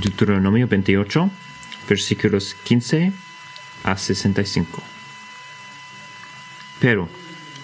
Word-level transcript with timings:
Deuteronomio 0.00 0.66
28, 0.68 1.30
versículos 1.88 2.54
15 2.64 3.12
a 3.84 3.96
65. 3.96 4.82
Pero 6.80 7.08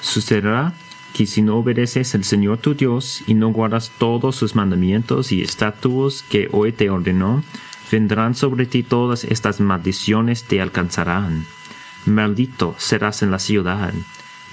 sucederá 0.00 0.74
que 1.12 1.26
si 1.26 1.42
no 1.42 1.56
obedeces 1.56 2.14
al 2.14 2.24
Señor 2.24 2.58
tu 2.58 2.74
Dios 2.74 3.22
y 3.26 3.34
no 3.34 3.48
guardas 3.50 3.92
todos 3.98 4.34
sus 4.36 4.54
mandamientos 4.54 5.30
y 5.30 5.42
estatutos 5.42 6.24
que 6.24 6.48
hoy 6.50 6.72
te 6.72 6.90
ordenó, 6.90 7.44
vendrán 7.90 8.34
sobre 8.34 8.66
ti 8.66 8.82
todas 8.82 9.24
estas 9.24 9.60
maldiciones 9.60 10.44
te 10.44 10.60
alcanzarán. 10.60 11.46
Maldito 12.06 12.74
serás 12.78 13.22
en 13.22 13.30
la 13.30 13.38
ciudad, 13.38 13.94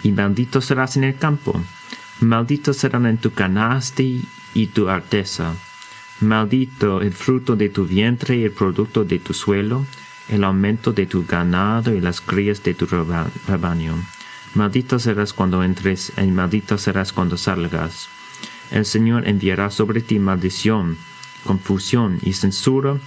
y 0.03 0.11
maldito 0.11 0.61
serás 0.61 0.97
en 0.97 1.03
el 1.05 1.17
campo. 1.17 1.59
Maldito 2.19 2.73
serán 2.73 3.07
en 3.07 3.17
tu 3.17 3.31
canasta 3.31 4.03
y 4.53 4.67
tu 4.67 4.87
arteza. 4.87 5.55
Maldito 6.21 7.01
el 7.01 7.13
fruto 7.13 7.55
de 7.55 7.69
tu 7.69 7.87
vientre 7.87 8.37
y 8.37 8.43
el 8.43 8.51
producto 8.51 9.03
de 9.03 9.17
tu 9.17 9.33
suelo, 9.33 9.87
el 10.29 10.43
aumento 10.43 10.93
de 10.93 11.07
tu 11.07 11.25
ganado 11.25 11.95
y 11.95 11.99
las 11.99 12.21
crías 12.21 12.61
de 12.61 12.75
tu 12.75 12.85
rebaño. 13.47 13.95
Maldito 14.53 14.99
serás 14.99 15.33
cuando 15.33 15.63
entres 15.63 16.13
y 16.21 16.27
maldito 16.27 16.77
serás 16.77 17.11
cuando 17.11 17.37
salgas. 17.37 18.07
El 18.69 18.85
Señor 18.85 19.27
enviará 19.27 19.71
sobre 19.71 20.01
ti 20.01 20.19
maldición, 20.19 20.97
confusión 21.43 22.19
y 22.21 22.33
censura 22.33 22.97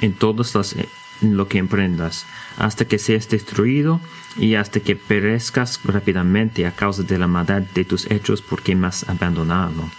en 0.00 0.14
todos 0.14 0.54
los, 0.54 0.76
lo 1.20 1.46
que 1.46 1.58
emprendas, 1.58 2.24
hasta 2.56 2.86
que 2.86 2.98
seas 2.98 3.28
destruido 3.28 4.00
y 4.38 4.54
hasta 4.54 4.80
que 4.80 4.96
perezcas 4.96 5.78
rápidamente 5.84 6.66
a 6.66 6.72
causa 6.72 7.02
de 7.02 7.18
la 7.18 7.26
maldad 7.26 7.60
de 7.60 7.84
tus 7.84 8.10
hechos 8.10 8.40
porque 8.40 8.74
me 8.74 8.86
has 8.86 9.06
abandonado. 9.08 9.90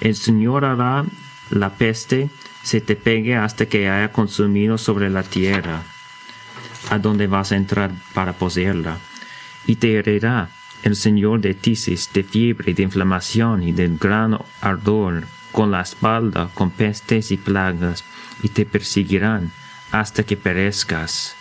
El 0.00 0.16
Señor 0.16 0.64
hará 0.64 1.04
la 1.50 1.70
peste 1.70 2.30
se 2.62 2.80
te 2.80 2.96
pegue 2.96 3.36
hasta 3.36 3.66
que 3.66 3.88
haya 3.88 4.12
consumido 4.12 4.78
sobre 4.78 5.10
la 5.10 5.22
tierra, 5.22 5.82
a 6.90 6.98
donde 6.98 7.26
vas 7.26 7.52
a 7.52 7.56
entrar 7.56 7.90
para 8.14 8.32
poseerla 8.32 8.98
y 9.68 9.76
te 9.76 9.98
herirá 9.98 10.48
el 10.82 10.96
Señor 10.96 11.40
de 11.40 11.54
tisis, 11.54 12.10
de 12.12 12.24
fiebre, 12.24 12.72
de 12.72 12.82
inflamación 12.82 13.62
y 13.62 13.72
de 13.72 13.88
gran 14.00 14.38
ardor, 14.62 15.24
con 15.52 15.70
la 15.70 15.82
espalda, 15.82 16.50
con 16.54 16.70
pestes 16.70 17.30
y 17.30 17.36
plagas, 17.36 18.02
y 18.42 18.48
te 18.48 18.64
perseguirán 18.64 19.52
hasta 19.92 20.22
que 20.22 20.36
perezcas. 20.36 21.34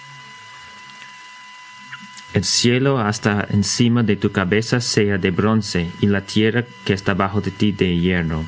El 2.34 2.44
cielo 2.44 3.00
hasta 3.00 3.48
encima 3.50 4.03
de 4.03 4.18
tu 4.18 4.31
cabeza 4.31 4.81
sea 4.81 5.18
de 5.18 5.31
bronce, 5.31 5.90
y 6.02 6.08
la 6.08 6.22
tierra 6.22 6.66
que 6.84 6.94
está 6.94 7.14
bajo 7.14 7.40
de 7.40 7.52
ti 7.52 7.72
de 7.72 7.98
hierro. 7.98 8.44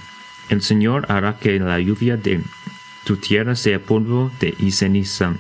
El 0.50 0.64
Señor 0.64 1.06
hará 1.12 1.38
que 1.38 1.60
la 1.60 1.80
lluvia 1.80 2.18
de 2.18 2.42
tu 3.04 3.18
tierra 3.18 3.56
sea 3.56 3.80
polvo 3.80 4.32
de 4.40 4.56
y 4.58 4.72
ceniza 4.72 5.36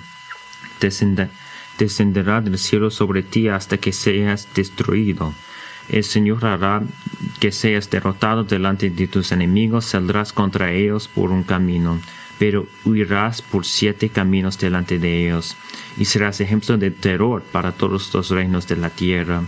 descenderá 1.77 2.41
del 2.41 2.57
cielo 2.57 2.91
sobre 2.91 3.23
ti 3.23 3.47
hasta 3.47 3.77
que 3.77 3.91
seas 3.91 4.47
destruido. 4.53 5.33
El 5.89 6.03
Señor 6.03 6.45
hará 6.45 6.83
que 7.39 7.51
seas 7.51 7.89
derrotado 7.89 8.43
delante 8.43 8.89
de 8.89 9.07
tus 9.07 9.31
enemigos, 9.31 9.85
saldrás 9.85 10.31
contra 10.31 10.71
ellos 10.71 11.07
por 11.07 11.31
un 11.31 11.43
camino, 11.43 11.99
pero 12.37 12.67
huirás 12.85 13.41
por 13.41 13.65
siete 13.65 14.09
caminos 14.09 14.59
delante 14.59 14.99
de 14.99 15.25
ellos, 15.25 15.55
y 15.97 16.05
serás 16.05 16.39
ejemplo 16.41 16.77
de 16.77 16.91
terror 16.91 17.43
para 17.51 17.71
todos 17.71 18.13
los 18.13 18.29
reinos 18.29 18.67
de 18.67 18.75
la 18.75 18.89
tierra. 18.89 19.43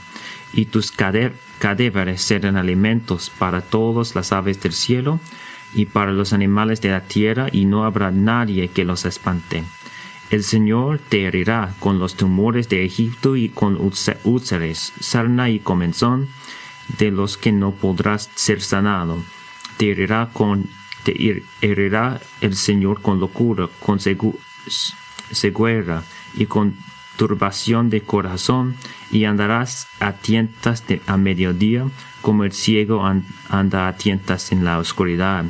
Y 0.54 0.66
tus 0.66 0.92
cadáveres 0.92 2.22
serán 2.22 2.58
alimentos 2.58 3.30
para 3.30 3.62
todas 3.62 4.16
las 4.16 4.32
aves 4.32 4.62
del 4.62 4.74
cielo 4.74 5.20
y 5.74 5.86
para 5.86 6.12
los 6.12 6.34
animales 6.34 6.82
de 6.82 6.90
la 6.90 7.02
tierra, 7.02 7.48
y 7.52 7.66
no 7.66 7.86
habrá 7.86 8.12
nadie 8.12 8.70
que 8.70 8.86
los 8.86 9.06
espante. 9.06 9.64
El 10.30 10.44
Señor 10.44 11.00
te 11.00 11.26
herirá 11.26 11.74
con 11.80 12.00
los 12.00 12.16
tumores 12.16 12.70
de 12.70 12.86
Egipto 12.86 13.36
y 13.36 13.50
con 13.50 13.78
úlceres, 14.24 14.94
sarna 15.00 15.50
y 15.50 15.60
comenzón, 15.60 16.30
de 16.98 17.12
los 17.12 17.38
que 17.38 17.52
no 17.52 17.72
podrás 17.72 18.30
ser 18.36 18.62
sanado. 18.62 19.22
Te 19.78 19.92
herirá, 19.92 20.30
con, 20.32 20.70
el 21.06 22.56
Señor 22.56 23.02
con 23.02 23.20
locura, 23.20 23.68
con 23.80 24.00
ceguera 25.32 26.04
y 26.34 26.46
con 26.46 26.76
turbación 27.18 27.90
de 27.90 28.02
corazón, 28.02 28.76
y 29.12 29.26
andarás 29.26 29.88
a 30.00 30.14
tientas 30.14 30.84
a 31.08 31.18
mediodía, 31.18 31.88
como 32.22 32.44
el 32.44 32.52
ciego 32.52 33.04
anda 33.50 33.88
a 33.88 33.96
tientas 33.96 34.52
en 34.52 34.64
la 34.64 34.80
oscuridad 34.80 35.46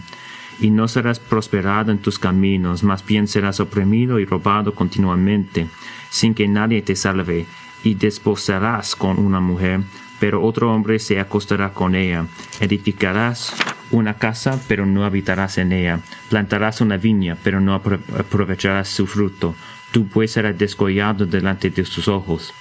y 0.59 0.69
no 0.69 0.87
serás 0.87 1.19
prosperado 1.19 1.91
en 1.91 1.97
tus 1.97 2.19
caminos, 2.19 2.83
más 2.83 3.03
bien 3.05 3.27
serás 3.27 3.59
oprimido 3.59 4.19
y 4.19 4.25
robado 4.25 4.75
continuamente, 4.75 5.67
sin 6.09 6.35
que 6.35 6.47
nadie 6.47 6.83
te 6.83 6.95
salve, 6.95 7.47
y 7.83 7.95
desposarás 7.95 8.95
con 8.95 9.17
una 9.17 9.39
mujer, 9.39 9.81
pero 10.19 10.43
otro 10.43 10.71
hombre 10.71 10.99
se 10.99 11.19
acostará 11.19 11.73
con 11.73 11.95
ella. 11.95 12.27
Edificarás 12.59 13.55
una 13.89 14.13
casa, 14.13 14.59
pero 14.67 14.85
no 14.85 15.03
habitarás 15.03 15.57
en 15.57 15.71
ella. 15.71 15.99
Plantarás 16.29 16.79
una 16.79 16.97
viña, 16.97 17.37
pero 17.43 17.59
no 17.59 17.73
aprovecharás 17.73 18.87
su 18.87 19.07
fruto. 19.07 19.55
Tú 19.91 20.07
pues 20.07 20.31
serás 20.31 20.57
descollado 20.57 21.25
delante 21.25 21.71
de 21.71 21.85
sus 21.85 22.07
ojos, 22.07 22.53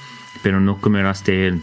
pero 0.43 0.59
no 0.59 0.78
comerás 0.81 1.22
de 1.25 1.49
él. 1.49 1.62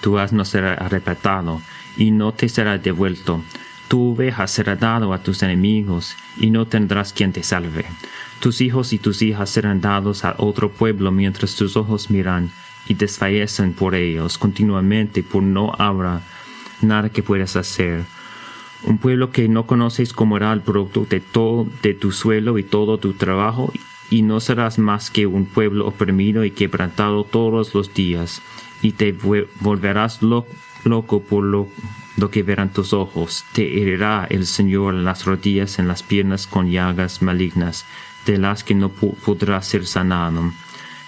Tu 0.00 0.18
asno 0.18 0.44
será 0.44 0.74
arrebatado, 0.74 1.60
y 1.96 2.10
no 2.10 2.32
te 2.32 2.48
será 2.48 2.78
devuelto 2.78 3.42
tu 3.88 4.12
oveja 4.12 4.46
será 4.46 4.76
dado 4.76 5.14
a 5.14 5.22
tus 5.22 5.42
enemigos, 5.42 6.14
y 6.36 6.50
no 6.50 6.66
tendrás 6.66 7.14
quien 7.14 7.32
te 7.32 7.42
salve. 7.42 7.86
Tus 8.38 8.60
hijos 8.60 8.92
y 8.92 8.98
tus 8.98 9.22
hijas 9.22 9.48
serán 9.50 9.80
dados 9.80 10.24
a 10.24 10.34
otro 10.38 10.70
pueblo 10.70 11.10
mientras 11.10 11.56
tus 11.56 11.76
ojos 11.76 12.10
miran 12.10 12.52
y 12.86 12.94
desfallecen 12.94 13.72
por 13.72 13.94
ellos 13.94 14.38
continuamente, 14.38 15.22
por 15.22 15.42
no 15.42 15.72
habrá 15.78 16.20
nada 16.82 17.08
que 17.08 17.22
puedas 17.22 17.56
hacer. 17.56 18.04
Un 18.84 18.98
pueblo 18.98 19.32
que 19.32 19.48
no 19.48 19.66
conoces 19.66 20.12
comerá 20.12 20.52
el 20.52 20.60
producto 20.60 21.06
de 21.08 21.20
todo 21.20 21.66
de 21.82 21.94
tu 21.94 22.12
suelo 22.12 22.58
y 22.58 22.62
todo 22.62 22.98
tu 22.98 23.14
trabajo, 23.14 23.72
y 24.10 24.22
no 24.22 24.40
serás 24.40 24.78
más 24.78 25.10
que 25.10 25.26
un 25.26 25.46
pueblo 25.46 25.86
oprimido 25.86 26.44
y 26.44 26.50
quebrantado 26.50 27.24
todos 27.24 27.74
los 27.74 27.92
días, 27.94 28.42
y 28.82 28.92
te 28.92 29.12
volverás 29.60 30.20
loco 30.22 31.22
por 31.22 31.44
lo 31.44 31.68
lo 32.18 32.30
que 32.30 32.42
verán 32.42 32.72
tus 32.72 32.92
ojos, 32.92 33.44
te 33.52 33.80
herirá 33.80 34.26
el 34.28 34.46
Señor 34.46 34.94
en 34.94 35.04
las 35.04 35.24
rodillas, 35.24 35.78
en 35.78 35.86
las 35.86 36.02
piernas 36.02 36.46
con 36.46 36.70
llagas 36.70 37.22
malignas, 37.22 37.86
de 38.26 38.38
las 38.38 38.64
que 38.64 38.74
no 38.74 38.88
podrás 38.88 39.66
ser 39.66 39.86
sanado, 39.86 40.52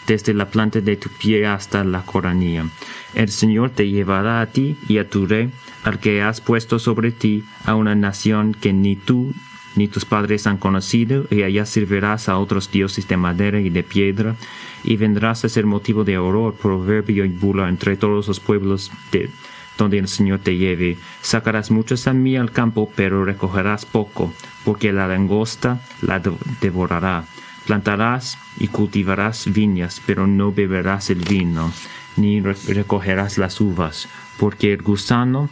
desde 0.06 0.34
la 0.34 0.50
planta 0.50 0.80
de 0.80 0.96
tu 0.96 1.08
pie 1.10 1.46
hasta 1.46 1.82
la 1.82 2.02
coronilla. 2.02 2.66
El 3.14 3.28
Señor 3.28 3.70
te 3.70 3.88
llevará 3.88 4.40
a 4.40 4.46
ti 4.46 4.76
y 4.88 4.98
a 4.98 5.08
tu 5.08 5.26
rey, 5.26 5.50
al 5.82 5.98
que 5.98 6.22
has 6.22 6.40
puesto 6.40 6.78
sobre 6.78 7.10
ti, 7.10 7.44
a 7.64 7.74
una 7.74 7.96
nación 7.96 8.54
que 8.54 8.72
ni 8.72 8.94
tú 8.94 9.34
ni 9.76 9.88
tus 9.88 10.04
padres 10.04 10.46
han 10.46 10.58
conocido, 10.58 11.26
y 11.30 11.42
allá 11.42 11.66
servirás 11.66 12.28
a 12.28 12.38
otros 12.38 12.70
dioses 12.70 13.06
de 13.06 13.16
madera 13.16 13.60
y 13.60 13.70
de 13.70 13.82
piedra, 13.82 14.36
y 14.82 14.96
vendrás 14.96 15.44
a 15.44 15.48
ser 15.48 15.66
motivo 15.66 16.04
de 16.04 16.18
horror, 16.18 16.54
proverbio 16.54 17.24
y 17.24 17.28
bula 17.28 17.68
entre 17.68 17.96
todos 17.96 18.28
los 18.28 18.40
pueblos 18.40 18.90
de 19.12 19.30
donde 19.78 19.98
el 19.98 20.08
Señor 20.08 20.40
te 20.40 20.56
lleve. 20.56 20.98
Sacarás 21.22 21.70
mucha 21.70 22.12
mí 22.12 22.36
al 22.36 22.52
campo, 22.52 22.92
pero 22.94 23.24
recogerás 23.24 23.86
poco, 23.86 24.32
porque 24.64 24.92
la 24.92 25.08
langosta 25.08 25.80
la 26.02 26.20
devorará. 26.60 27.24
Plantarás 27.66 28.38
y 28.58 28.68
cultivarás 28.68 29.50
viñas, 29.52 30.02
pero 30.04 30.26
no 30.26 30.52
beberás 30.52 31.10
el 31.10 31.20
vino, 31.20 31.72
ni 32.16 32.40
recogerás 32.40 33.38
las 33.38 33.60
uvas, 33.60 34.08
porque 34.38 34.72
el 34.72 34.82
gusano 34.82 35.48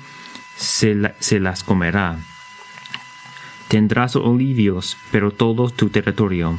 se 0.57 1.41
las 1.41 1.63
comerá. 1.63 2.19
Tendrás 3.69 4.17
olivios, 4.17 4.97
pero 5.11 5.31
todo 5.31 5.71
tu 5.71 5.91
territorio, 5.91 6.59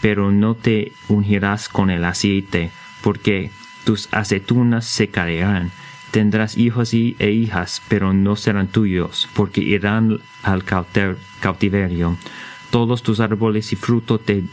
pero 0.00 0.30
no 0.30 0.54
te 0.54 0.92
ungirás 1.08 1.68
con 1.68 1.90
el 1.90 2.04
aceite, 2.04 2.70
porque 3.02 3.50
tus 3.84 4.08
aceitunas 4.12 4.84
se 4.84 5.08
caerán 5.08 5.70
Tendrás 6.12 6.58
hijos 6.58 6.92
y, 6.92 7.16
e 7.18 7.30
hijas, 7.30 7.80
pero 7.88 8.12
no 8.12 8.36
serán 8.36 8.68
tuyos, 8.68 9.30
porque 9.32 9.62
irán 9.62 10.20
al 10.42 10.62
cautiverio. 11.40 12.18
Todos 12.70 13.02
tus 13.02 13.18
árboles 13.18 13.72
y 13.72 13.76
fruto 13.76 14.18
de, 14.18 14.44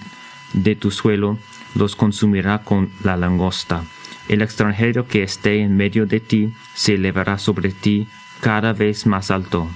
de 0.53 0.75
tu 0.77 0.89
suelo 0.89 1.37
los 1.75 1.97
consumirá 1.97 2.59
con 2.59 2.89
la 3.03 3.17
langosta. 3.17 3.83
El 4.29 4.41
extranjero 4.41 5.05
que 5.05 5.21
esté 5.21 5.59
en 5.61 5.75
medio 5.75 6.05
de 6.05 6.21
ti 6.21 6.53
se 6.75 6.93
elevará 6.93 7.37
sobre 7.37 7.71
ti 7.71 8.07
cada 8.39 8.71
vez 8.71 9.05
más 9.05 9.29
alto, 9.29 9.67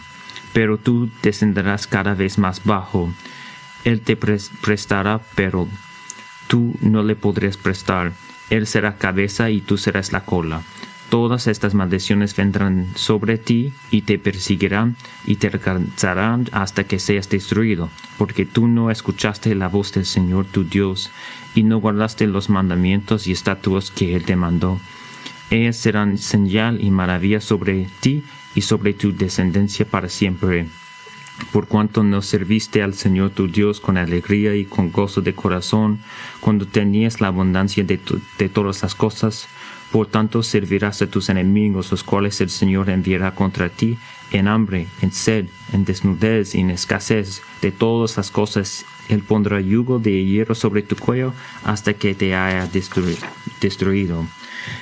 pero 0.53 0.77
tú 0.77 1.09
descenderás 1.21 1.87
cada 1.87 2.13
vez 2.13 2.37
más 2.37 2.63
bajo. 2.63 3.11
Él 3.83 4.01
te 4.01 4.15
prestará, 4.15 5.19
pero 5.35 5.67
tú 6.47 6.75
no 6.79 7.03
le 7.03 7.15
podrás 7.15 7.57
prestar. 7.57 8.13
Él 8.49 8.67
será 8.67 8.97
cabeza 8.97 9.49
y 9.49 9.61
tú 9.61 9.77
serás 9.77 10.11
la 10.11 10.23
cola. 10.23 10.61
todas 11.09 11.45
estas 11.45 11.75
maldiciones 11.75 12.35
vendrán 12.35 12.87
sobre 12.95 13.37
ti 13.37 13.71
y 13.91 14.01
te 14.01 14.17
perseguirán 14.17 14.95
y 15.27 15.35
te 15.35 15.45
alcanzarán 15.45 16.47
hasta 16.51 16.85
que 16.85 16.97
seas 16.97 17.29
destruido, 17.29 17.89
porque 18.17 18.47
tú 18.47 18.67
no 18.67 18.89
escuchaste 18.89 19.53
la 19.53 19.67
voz 19.67 19.93
del 19.93 20.07
Señor 20.07 20.45
tu 20.45 20.63
Dios 20.63 21.11
y 21.53 21.61
no 21.61 21.77
guardaste 21.77 22.25
los 22.25 22.49
mandamientos 22.49 23.27
y 23.27 23.31
estatutos 23.31 23.91
que 23.91 24.15
Él 24.15 24.25
te 24.25 24.35
mandó. 24.35 24.79
Ellas 25.51 25.77
serán 25.77 26.17
señal 26.17 26.83
y 26.83 26.89
maravilla 26.89 27.41
sobre 27.41 27.87
ti 27.99 28.23
y 28.55 28.61
sobre 28.61 28.93
tu 28.93 29.15
descendencia 29.15 29.85
para 29.85 30.09
siempre 30.09 30.67
por 31.51 31.67
cuanto 31.67 32.03
no 32.03 32.21
serviste 32.21 32.83
al 32.83 32.93
Señor 32.93 33.31
tu 33.31 33.47
Dios 33.47 33.79
con 33.79 33.97
alegría 33.97 34.55
y 34.55 34.65
con 34.65 34.91
gozo 34.91 35.21
de 35.21 35.33
corazón, 35.33 35.99
cuando 36.39 36.67
tenías 36.67 37.21
la 37.21 37.27
abundancia 37.27 37.83
de, 37.83 37.97
todas 37.97 38.83
las 38.83 38.95
cosas, 38.95 39.47
por 39.91 40.07
tanto 40.07 40.43
servirás 40.43 41.01
a 41.01 41.07
tus 41.07 41.29
enemigos, 41.29 41.91
los 41.91 42.03
cuales 42.03 42.39
el 42.41 42.49
Señor 42.49 42.89
enviará 42.89 43.35
contra 43.35 43.69
ti 43.69 43.97
en 44.31 44.47
hambre, 44.47 44.87
en 45.01 45.11
sed, 45.11 45.47
en 45.71 45.85
desnudez 45.85 46.55
y 46.55 46.61
en 46.61 46.71
escasez 46.71 47.41
de 47.61 47.71
todas 47.71 48.17
las 48.17 48.31
cosas. 48.31 48.85
Él 49.09 49.21
pondrá 49.21 49.59
yugo 49.59 49.99
de 49.99 50.23
hierro 50.23 50.55
sobre 50.55 50.81
tu 50.81 50.95
cuello 50.95 51.33
hasta 51.63 51.93
que 51.93 52.15
te 52.15 52.33
haya 52.33 52.67
destruido. 53.61 54.25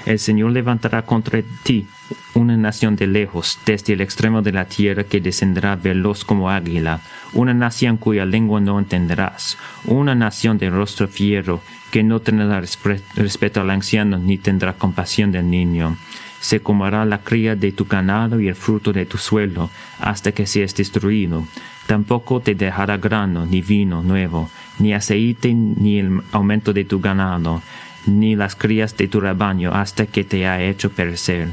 El 0.06 0.19
Señor 0.19 0.51
levantará 0.51 1.04
contra 1.04 1.42
ti 1.63 1.88
una 2.33 2.57
nación 2.57 2.95
de 2.95 3.07
lejos, 3.07 3.60
desde 3.66 3.94
el 3.94 4.01
extremo 4.01 4.42
de 4.42 4.51
la 4.51 4.66
tierra 4.66 5.04
que 5.04 5.22
descenderá 5.22 5.75
veloz 5.75 6.24
como 6.24 6.50
águila, 6.50 7.01
una 7.33 7.54
nación 7.54 7.98
cuya 7.98 8.25
lengua 8.25 8.60
no 8.60 8.80
entenderás, 8.80 9.57
una 9.86 10.16
nación 10.16 10.57
de 10.57 10.69
rostro 10.69 11.07
fiero, 11.07 11.62
que 11.92 12.04
no 12.04 12.22
tendrá 12.22 12.62
respeto 13.16 13.62
al 13.62 13.69
anciano 13.69 14.18
ni 14.18 14.38
tendrá 14.38 14.74
compasión 14.74 15.31
del 15.31 15.50
niño. 15.50 15.98
Se 16.39 16.62
comerá 16.62 17.06
la 17.06 17.19
cría 17.19 17.56
de 17.56 17.72
tu 17.72 17.86
ganado 17.86 18.39
y 18.39 18.48
el 18.48 18.56
fruto 18.56 18.92
de 18.94 19.06
tu 19.06 19.18
suelo, 19.18 19.69
hasta 20.00 20.31
que 20.31 20.48
seas 20.48 20.74
destruido. 20.74 21.45
Tampoco 21.86 22.39
te 22.39 22.56
dejará 22.56 22.98
grano, 22.98 23.45
ni 23.45 23.62
vino 23.62 24.01
nuevo, 24.01 24.50
ni 24.80 24.94
aceite, 24.94 25.54
ni 25.54 26.00
el 26.00 26.22
aumento 26.31 26.74
de 26.74 26.86
tu 26.86 27.00
ganado, 27.00 27.62
ni 28.06 28.36
las 28.36 28.56
crías 28.56 28.95
de 28.98 29.07
tu 29.07 29.19
rebaño, 29.19 29.74
hasta 29.74 30.06
que 30.06 30.24
te 30.24 30.48
haya 30.48 30.69
hecho 30.69 30.92
perecer 30.92 31.50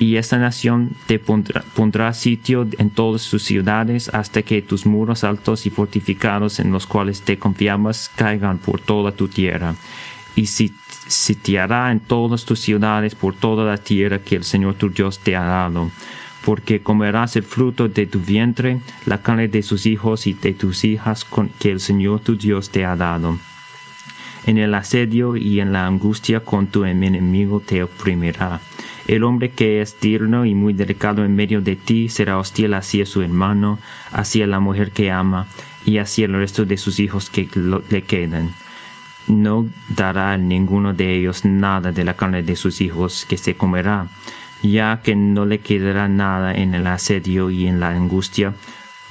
y 0.00 0.16
esta 0.16 0.38
nación 0.38 0.92
te 1.06 1.18
pondrá, 1.18 2.14
sitio 2.14 2.66
en 2.78 2.88
todas 2.88 3.20
sus 3.20 3.42
ciudades 3.42 4.08
hasta 4.08 4.40
que 4.40 4.62
tus 4.62 4.86
muros 4.86 5.24
altos 5.24 5.66
y 5.66 5.70
fortificados 5.70 6.58
en 6.58 6.72
los 6.72 6.86
cuales 6.86 7.20
te 7.20 7.38
confiabas 7.38 8.10
caigan 8.16 8.56
por 8.56 8.80
toda 8.80 9.12
tu 9.12 9.28
tierra. 9.28 9.74
Y 10.34 10.46
sitiará 10.46 11.92
en 11.92 12.00
todas 12.00 12.46
tus 12.46 12.60
ciudades 12.60 13.14
por 13.14 13.34
toda 13.34 13.66
la 13.66 13.76
tierra 13.76 14.20
que 14.20 14.36
el 14.36 14.44
Señor 14.44 14.76
tu 14.76 14.88
Dios 14.88 15.18
te 15.18 15.36
ha 15.36 15.44
dado. 15.44 15.90
Porque 16.46 16.80
comerás 16.80 17.36
el 17.36 17.42
fruto 17.42 17.86
de 17.86 18.06
tu 18.06 18.20
vientre, 18.20 18.80
la 19.04 19.20
carne 19.20 19.48
de 19.48 19.62
sus 19.62 19.84
hijos 19.84 20.26
y 20.26 20.32
de 20.32 20.54
tus 20.54 20.84
hijas 20.84 21.26
con 21.26 21.50
que 21.50 21.70
el 21.70 21.80
Señor 21.80 22.20
tu 22.20 22.36
Dios 22.36 22.70
te 22.70 22.86
ha 22.86 22.96
dado. 22.96 23.38
En 24.46 24.58
el 24.58 24.74
asedio 24.74 25.36
y 25.36 25.60
en 25.60 25.72
la 25.72 25.86
angustia 25.86 26.40
con 26.40 26.66
tu 26.66 26.84
enemigo 26.84 27.60
te 27.60 27.82
oprimirá 27.82 28.60
el 29.10 29.24
hombre 29.24 29.50
que 29.50 29.80
es 29.80 29.96
tierno 29.96 30.44
y 30.44 30.54
muy 30.54 30.72
delicado 30.72 31.24
en 31.24 31.34
medio 31.34 31.60
de 31.60 31.74
ti 31.74 32.08
será 32.08 32.38
hostil 32.38 32.74
hacia 32.74 33.04
su 33.06 33.22
hermano, 33.22 33.80
hacia 34.12 34.46
la 34.46 34.60
mujer 34.60 34.92
que 34.92 35.10
ama 35.10 35.48
y 35.84 35.98
hacia 35.98 36.26
el 36.26 36.34
resto 36.34 36.64
de 36.64 36.76
sus 36.76 37.00
hijos 37.00 37.28
que 37.28 37.48
le 37.90 38.02
quedan. 38.02 38.54
No 39.26 39.66
dará 39.88 40.32
a 40.32 40.36
ninguno 40.36 40.92
de 40.92 41.16
ellos 41.16 41.44
nada 41.44 41.90
de 41.90 42.04
la 42.04 42.14
carne 42.14 42.44
de 42.44 42.54
sus 42.54 42.80
hijos 42.80 43.26
que 43.28 43.36
se 43.36 43.56
comerá, 43.56 44.06
ya 44.62 45.00
que 45.02 45.16
no 45.16 45.44
le 45.44 45.58
quedará 45.58 46.08
nada 46.08 46.54
en 46.54 46.74
el 46.74 46.86
asedio 46.86 47.50
y 47.50 47.66
en 47.66 47.80
la 47.80 47.90
angustia 47.90 48.54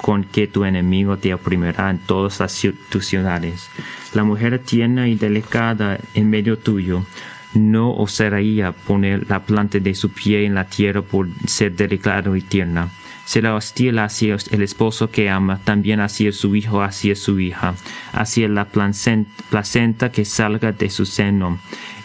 con 0.02 0.24
que 0.24 0.48
tu 0.48 0.66
enemigo 0.66 1.18
te 1.18 1.34
oprimirá 1.34 1.90
en 1.90 2.00
todas 2.00 2.42
tus 2.90 3.06
ciudades. 3.06 3.70
La 4.14 4.24
mujer 4.24 4.60
tierna 4.60 5.08
y 5.08 5.16
delicada 5.16 6.00
en 6.14 6.30
medio 6.30 6.58
tuyo 6.58 7.06
no 7.54 7.94
osaría 7.94 8.72
poner 8.72 9.30
la 9.30 9.44
planta 9.44 9.80
de 9.80 9.94
su 9.96 10.10
pie 10.10 10.46
en 10.46 10.56
la 10.56 10.66
tierra 10.66 11.02
por 11.02 11.28
ser 11.46 11.76
delicado 11.76 12.36
y 12.36 12.42
tierna. 12.42 12.90
Será 13.26 13.54
hostil 13.54 14.00
hacia 14.00 14.38
el 14.50 14.64
esposo 14.64 15.12
que 15.12 15.30
ama, 15.30 15.60
también 15.64 16.00
hacia 16.00 16.32
su 16.32 16.56
hijo, 16.56 16.82
hacia 16.82 17.16
su 17.16 17.40
hija, 17.40 17.76
hacia 18.12 18.48
la 18.48 18.66
placenta 18.66 20.12
que 20.12 20.26
salga 20.26 20.72
de 20.72 20.90
su 20.90 21.06
seno, 21.06 21.60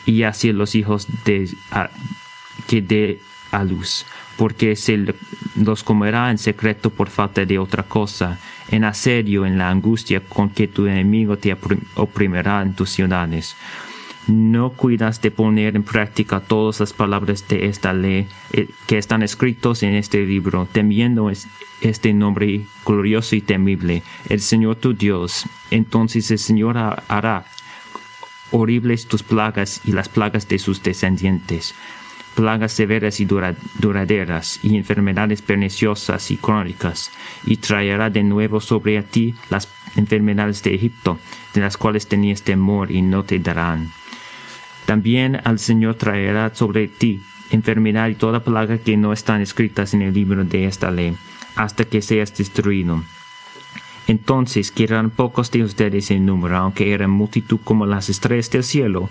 y 0.05 0.25
hacia 0.25 0.53
los 0.53 0.75
hijos 0.75 1.07
de, 1.25 1.49
que 2.67 2.83
dé 2.83 3.21
a 3.51 3.65
luz, 3.65 4.05
porque 4.37 4.77
se 4.77 5.15
los 5.57 5.85
comerá 5.85 6.31
en 6.31 6.39
secreto 6.39 6.91
por 6.91 7.09
falta 7.09 7.45
de 7.45 7.59
otra 7.59 7.85
cosa, 7.85 8.39
en 8.69 8.85
asedio, 8.85 9.47
en 9.47 9.59
la 9.59 9.71
angustia 9.71 10.21
con 10.21 10.51
que 10.51 10.69
tu 10.69 10.87
enemigo 10.87 11.37
te 11.39 11.57
oprimirá 11.95 12.63
en 12.63 12.75
tus 12.75 12.91
ciudades. 12.91 13.57
No 14.27 14.71
cuidas 14.71 15.21
de 15.21 15.31
poner 15.31 15.77
en 15.77 15.83
práctica 15.83 16.41
todas 16.41 16.81
las 16.81 16.95
palabras 16.95 17.47
de 17.47 17.67
esta 17.67 17.93
ley 17.93 18.27
eh, 18.53 18.69
que 18.87 18.97
están 18.97 19.23
escritos 19.23 19.83
en 19.83 19.95
este 19.95 20.25
libro, 20.25 20.67
temiendo 20.73 21.31
este 21.83 22.15
nombre 22.15 22.63
glorioso 22.87 23.37
y 23.37 23.43
temible, 23.43 24.03
el 24.31 24.41
Señor 24.41 24.77
tu 24.77 24.95
Dios. 24.95 25.45
Entonces 25.71 26.31
el 26.31 26.39
Señor 26.39 26.79
hará 26.79 27.45
horribles 28.51 29.07
tus 29.07 29.23
plagas 29.23 29.83
y 29.85 29.93
las 29.93 30.09
plagas 30.09 30.49
de 30.49 30.59
sus 30.59 30.83
descendientes, 30.83 31.75
plagas 32.35 32.73
severas 32.73 33.21
y 33.21 33.27
duraderas, 33.27 34.61
y 34.63 34.77
enfermedades 34.77 35.43
perniciosas 35.43 36.31
y 36.31 36.37
crónicas, 36.37 37.11
y 37.45 37.57
traerá 37.57 38.11
de 38.11 38.23
nuevo 38.23 38.61
sobre 38.61 39.03
ti 39.03 39.35
las 39.51 39.69
enfermedades 39.97 40.63
de 40.63 40.75
Egipto, 40.75 41.19
de 41.55 41.61
las 41.61 41.77
cuales 41.77 42.07
tenías 42.09 42.43
temor 42.43 42.91
y 42.91 43.03
no 43.03 43.25
te 43.25 43.39
darán 43.39 43.93
también 44.87 45.41
al 45.45 45.59
Señor 45.59 45.95
traerá 45.95 46.55
sobre 46.55 46.89
ti 46.89 47.23
enfermedad 47.51 48.09
y 48.09 48.15
toda 48.15 48.41
plaga 48.41 48.79
que 48.79 48.97
no 48.97 49.13
están 49.13 49.41
escritas 49.41 49.95
en 49.95 50.03
el 50.03 50.15
libro 50.15 50.45
de 50.45 50.67
esta 50.67 50.91
ley, 50.91 51.17
hasta 51.57 51.85
que 51.85 52.03
seas 52.03 52.37
destruido. 52.37 53.03
Entonces 54.07 54.71
quedarán 54.71 55.11
pocos 55.11 55.51
de 55.51 55.63
ustedes 55.63 56.11
en 56.11 56.27
número, 56.27 56.57
aunque 56.57 56.93
eran 56.93 57.11
multitud 57.11 57.61
como 57.63 57.87
las 57.87 58.11
estrellas 58.11 58.51
del 58.51 58.65
cielo, 58.65 59.09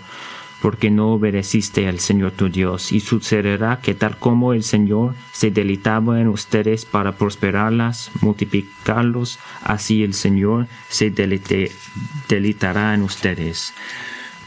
porque 0.64 0.90
no 0.90 1.08
obedeciste 1.08 1.86
al 1.88 2.00
Señor 2.00 2.30
tu 2.30 2.48
Dios, 2.48 2.90
y 2.90 3.00
sucederá 3.00 3.80
que 3.82 3.92
tal 3.92 4.16
como 4.16 4.54
el 4.54 4.62
Señor 4.62 5.14
se 5.30 5.50
deleitaba 5.50 6.22
en 6.22 6.28
ustedes 6.28 6.86
para 6.86 7.12
prosperarlas, 7.12 8.10
multiplicarlos, 8.22 9.38
así 9.62 10.02
el 10.02 10.14
Señor 10.14 10.66
se 10.88 11.10
deleitará 11.10 12.94
en 12.94 13.02
ustedes 13.02 13.74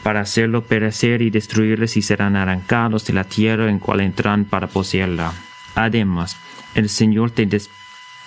para 0.02 0.22
hacerlo 0.22 0.64
perecer 0.64 1.22
y 1.22 1.30
destruirles 1.30 1.96
y 1.96 2.02
serán 2.02 2.34
arrancados 2.34 3.06
de 3.06 3.12
la 3.12 3.22
tierra 3.22 3.70
en 3.70 3.78
cual 3.78 4.00
entran 4.00 4.44
para 4.44 4.66
poseerla. 4.66 5.32
Además, 5.76 6.36
el 6.74 6.88
Señor 6.88 7.30
te, 7.30 7.46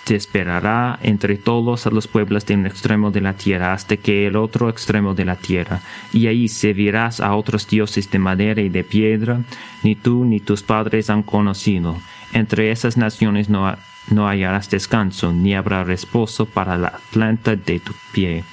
esperará 0.10 1.00
entre 1.02 1.38
todos 1.38 1.86
los 1.86 2.08
pueblos 2.08 2.46
de 2.46 2.56
un 2.56 2.66
extremo 2.66 3.12
de 3.12 3.22
la 3.22 3.34
tierra 3.34 3.74
hasta 3.74 3.98
que 3.98 4.28
el 4.28 4.36
otro 4.36 4.70
extremo 4.70 5.14
de 5.14 5.26
la 5.26 5.36
tierra, 5.36 5.82
y 6.12 6.28
ahí 6.28 6.48
servirás 6.48 7.20
a 7.20 7.36
otros 7.36 7.68
dioses 7.68 8.10
de 8.12 8.20
madera 8.20 8.62
y 8.62 8.70
de 8.70 8.84
piedra, 8.84 9.42
ni 9.84 9.96
tú 9.96 10.26
ni 10.26 10.40
tus 10.40 10.64
padres 10.64 11.10
han 11.10 11.24
conocido. 11.24 11.98
Entre 12.34 12.72
esas 12.72 12.98
naciones 12.98 13.50
no, 13.50 13.76
no 14.10 14.28
hallarás 14.28 14.70
descanso, 14.70 15.32
ni 15.32 15.56
habrá 15.56 15.84
reposo 15.84 16.46
para 16.46 16.78
la 16.78 17.00
planta 17.12 17.56
de 17.56 17.80
tu 17.80 17.94
pie 18.12 18.44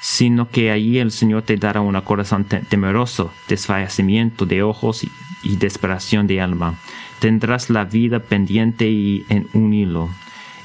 sino 0.00 0.48
que 0.48 0.70
allí 0.70 0.98
el 0.98 1.12
Señor 1.12 1.42
te 1.42 1.56
dará 1.56 1.82
un 1.82 2.00
corazón 2.00 2.44
temeroso, 2.44 3.32
desfallecimiento 3.48 4.46
de 4.46 4.62
ojos 4.62 5.04
y, 5.04 5.10
desesperación 5.56 6.26
de 6.26 6.40
alma. 6.40 6.74
Tendrás 7.18 7.70
la 7.70 7.84
vida 7.84 8.20
pendiente 8.20 8.88
y 8.88 9.24
en 9.28 9.48
un 9.52 9.74
hilo, 9.74 10.08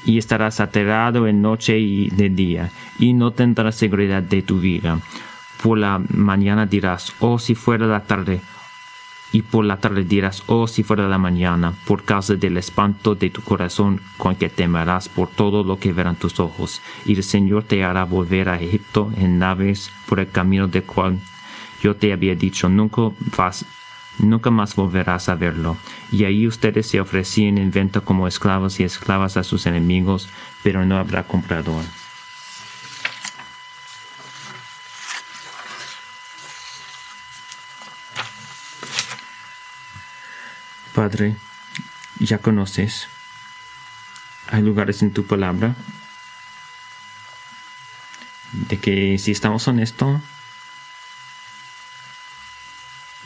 y 0.06 0.18
estarás 0.18 0.60
aterrado 0.60 1.26
en 1.26 1.42
noche 1.42 1.78
y 1.78 2.08
de 2.08 2.30
día, 2.30 2.70
y 2.98 3.12
no 3.12 3.32
tendrás 3.32 3.74
seguridad 3.74 4.22
de 4.22 4.40
tu 4.40 4.60
vida. 4.60 5.00
Por 5.62 5.78
la 5.78 6.00
mañana 6.08 6.64
dirás, 6.64 7.12
oh 7.18 7.38
si 7.38 7.54
fuera 7.54 7.86
la 7.86 8.04
tarde, 8.04 8.40
y 9.32 9.42
por 9.42 9.64
la 9.64 9.78
tarde 9.78 10.04
dirás, 10.04 10.44
oh 10.46 10.68
si 10.68 10.84
fuera 10.84 11.08
la 11.08 11.18
mañana, 11.18 11.74
por 11.86 12.04
causa 12.04 12.36
del 12.36 12.56
espanto 12.56 13.16
de 13.16 13.30
tu 13.30 13.42
corazón 13.42 14.00
con 14.16 14.36
que 14.36 14.48
temerás 14.48 15.08
por 15.08 15.28
todo 15.28 15.64
lo 15.64 15.78
que 15.78 15.92
verán 15.92 16.16
tus 16.16 16.38
ojos, 16.38 16.80
y 17.04 17.16
el 17.16 17.24
Señor 17.24 17.64
te 17.64 17.82
hará 17.84 18.04
volver 18.04 18.48
a 18.48 18.60
Egipto 18.60 19.10
en 19.16 19.40
naves 19.40 19.90
por 20.08 20.20
el 20.20 20.30
camino 20.30 20.68
del 20.68 20.84
cual 20.84 21.18
yo 21.82 21.96
te 21.96 22.12
había 22.12 22.34
dicho, 22.34 22.68
nunca 22.68 23.10
vas, 23.36 23.64
nunca 24.18 24.50
más 24.50 24.74
volverás 24.76 25.28
a 25.28 25.34
verlo. 25.34 25.76
Y 26.10 26.24
ahí 26.24 26.46
ustedes 26.46 26.86
se 26.88 27.00
ofrecían 27.00 27.58
en 27.58 27.70
venta 27.70 28.00
como 28.00 28.28
esclavos 28.28 28.80
y 28.80 28.84
esclavas 28.84 29.36
a 29.36 29.44
sus 29.44 29.66
enemigos, 29.66 30.28
pero 30.62 30.84
no 30.84 30.98
habrá 30.98 31.24
comprador. 31.24 31.84
Padre, 40.94 41.36
ya 42.18 42.38
conoces. 42.38 43.08
Hay 44.48 44.62
lugares 44.62 45.02
en 45.02 45.12
tu 45.12 45.26
palabra 45.26 45.74
de 48.52 48.78
que 48.78 49.18
si 49.18 49.32
estamos 49.32 49.68
honestos, 49.68 50.22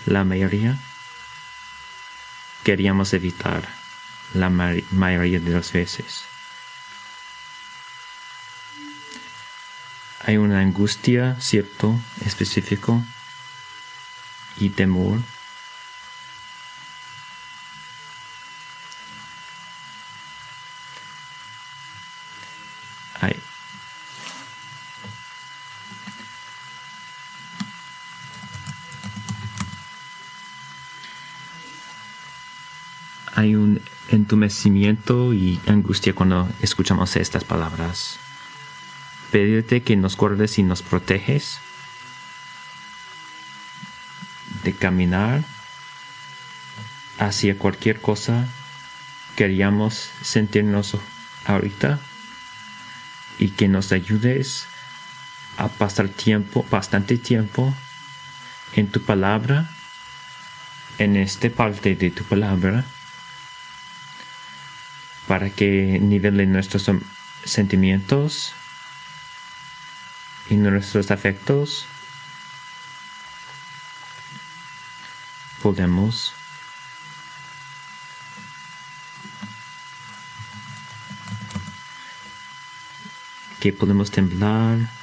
la 0.07 0.25
mayoría 0.25 0.79
queríamos 2.65 3.13
evitar 3.15 3.69
la 4.35 4.49
mayoría 4.49 5.41
de 5.41 5.51
las 5.51 5.73
veces. 5.73 6.25
Hay 10.25 10.37
una 10.37 10.61
angustia, 10.61 11.37
cierto, 11.41 11.99
específico, 12.25 13.03
y 14.59 14.71
temor 14.71 15.21
hay 33.41 33.55
un 33.55 33.81
y 35.33 35.61
angustia 35.67 36.15
cuando 36.15 36.49
escuchamos 36.61 37.17
estas 37.17 37.45
palabras. 37.45 38.19
Pedirte 39.31 39.83
que 39.83 39.97
nos 39.97 40.17
guardes 40.17 40.59
y 40.59 40.63
nos 40.63 40.83
proteges 40.83 41.59
de 44.65 44.73
caminar 44.75 45.43
hacia 47.19 47.57
cualquier 47.57 48.01
cosa 48.01 48.49
queríamos 49.37 50.11
sentirnos 50.23 50.97
ahorita 51.47 51.99
y 53.39 53.51
que 53.51 53.69
nos 53.69 53.93
ayudes 53.93 54.67
a 55.57 55.69
pasar 55.69 56.09
tiempo, 56.09 56.67
bastante 56.71 57.17
tiempo 57.17 57.75
en 58.75 58.89
tu 58.89 59.01
palabra, 59.01 59.71
en 60.99 61.17
esta 61.17 61.49
parte 61.49 61.95
de 61.95 62.11
tu 62.11 62.25
palabra 62.25 62.85
para 65.31 65.49
que 65.49 66.01
nivele 66.01 66.45
nuestros 66.45 66.91
sentimientos 67.45 68.53
y 70.49 70.57
nuestros 70.57 71.13
afectos 71.13 71.87
podemos 75.63 76.33
que 83.61 83.73
podemos 83.73 84.11
temblar 84.11 85.00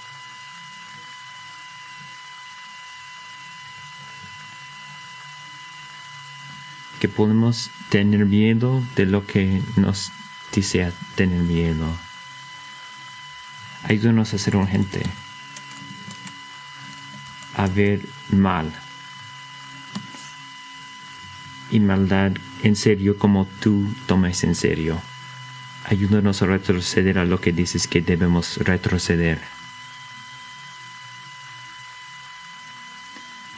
que 7.00 7.08
podemos 7.08 7.70
tener 7.90 8.26
miedo 8.26 8.84
de 8.96 9.06
lo 9.06 9.26
que 9.26 9.62
nos 9.76 10.12
dice 10.54 10.92
tener 11.16 11.42
miedo. 11.42 11.86
Ayúdanos 13.84 14.34
a 14.34 14.38
ser 14.38 14.56
gente, 14.68 15.04
a 17.56 17.68
ver 17.68 18.02
mal 18.32 18.74
y 21.70 21.80
maldad 21.80 22.34
en 22.64 22.76
serio 22.76 23.18
como 23.18 23.46
tú 23.46 23.94
tomas 24.08 24.44
en 24.44 24.56
serio. 24.56 25.02
Ayúdanos 25.86 26.42
a 26.42 26.48
retroceder 26.48 27.18
a 27.20 27.26
lo 27.26 27.40
que 27.40 27.54
dices 27.54 27.88
que 27.88 28.02
debemos 28.02 28.58
retroceder. 28.58 29.40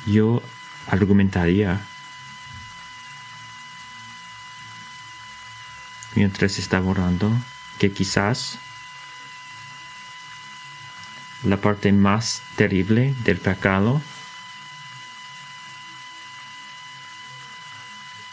Yo 0.06 0.42
argumentaría 0.88 1.82
mientras 6.16 6.58
está 6.58 6.82
orando 6.82 7.32
que 7.78 7.92
quizás 7.92 8.58
la 11.44 11.58
parte 11.58 11.92
más 11.92 12.42
terrible 12.56 13.14
del 13.24 13.38
pecado 13.38 14.02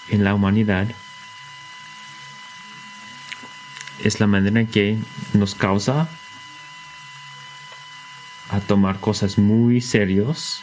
en 0.09 0.25
la 0.25 0.35
humanidad 0.35 0.89
es 4.03 4.21
la 4.21 4.27
manera 4.27 4.65
que 4.65 4.99
nos 5.33 5.55
causa 5.55 6.09
a 8.49 8.61
tomar 8.61 9.01
cosas 9.01 9.39
muy 9.39 9.81
serios, 9.81 10.63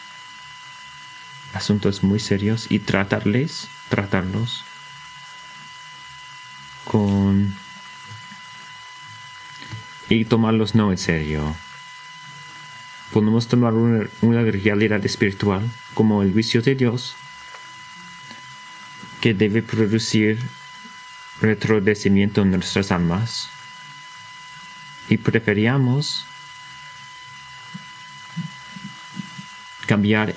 asuntos 1.53 2.03
muy 2.03 2.19
serios 2.19 2.67
y 2.69 2.79
tratarles, 2.79 3.67
tratarlos 3.89 4.63
y 10.09 10.25
tomarlos 10.25 10.75
no 10.75 10.91
en 10.91 10.97
serio. 10.97 11.55
Podemos 13.11 13.47
tomar 13.47 13.73
una, 13.73 14.41
realidad 14.41 15.03
espiritual 15.05 15.69
como 15.93 16.23
el 16.23 16.33
juicio 16.33 16.61
de 16.61 16.75
Dios 16.75 17.15
que 19.21 19.33
debe 19.33 19.61
producir 19.61 20.39
retrodecimiento 21.41 22.41
en 22.41 22.51
nuestras 22.51 22.91
almas 22.91 23.49
y 25.09 25.17
preferíamos 25.17 26.25
cambiar 29.85 30.35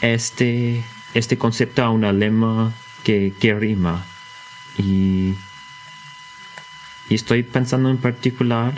este, 0.00 0.84
este 1.14 1.38
concepto 1.38 1.82
a 1.82 1.90
una 1.90 2.12
lema 2.12 2.72
que, 3.04 3.32
que 3.38 3.54
rima 3.54 4.04
y 4.78 5.34
y 7.08 7.14
estoy 7.14 7.42
pensando 7.42 7.90
en 7.90 7.98
particular 7.98 8.72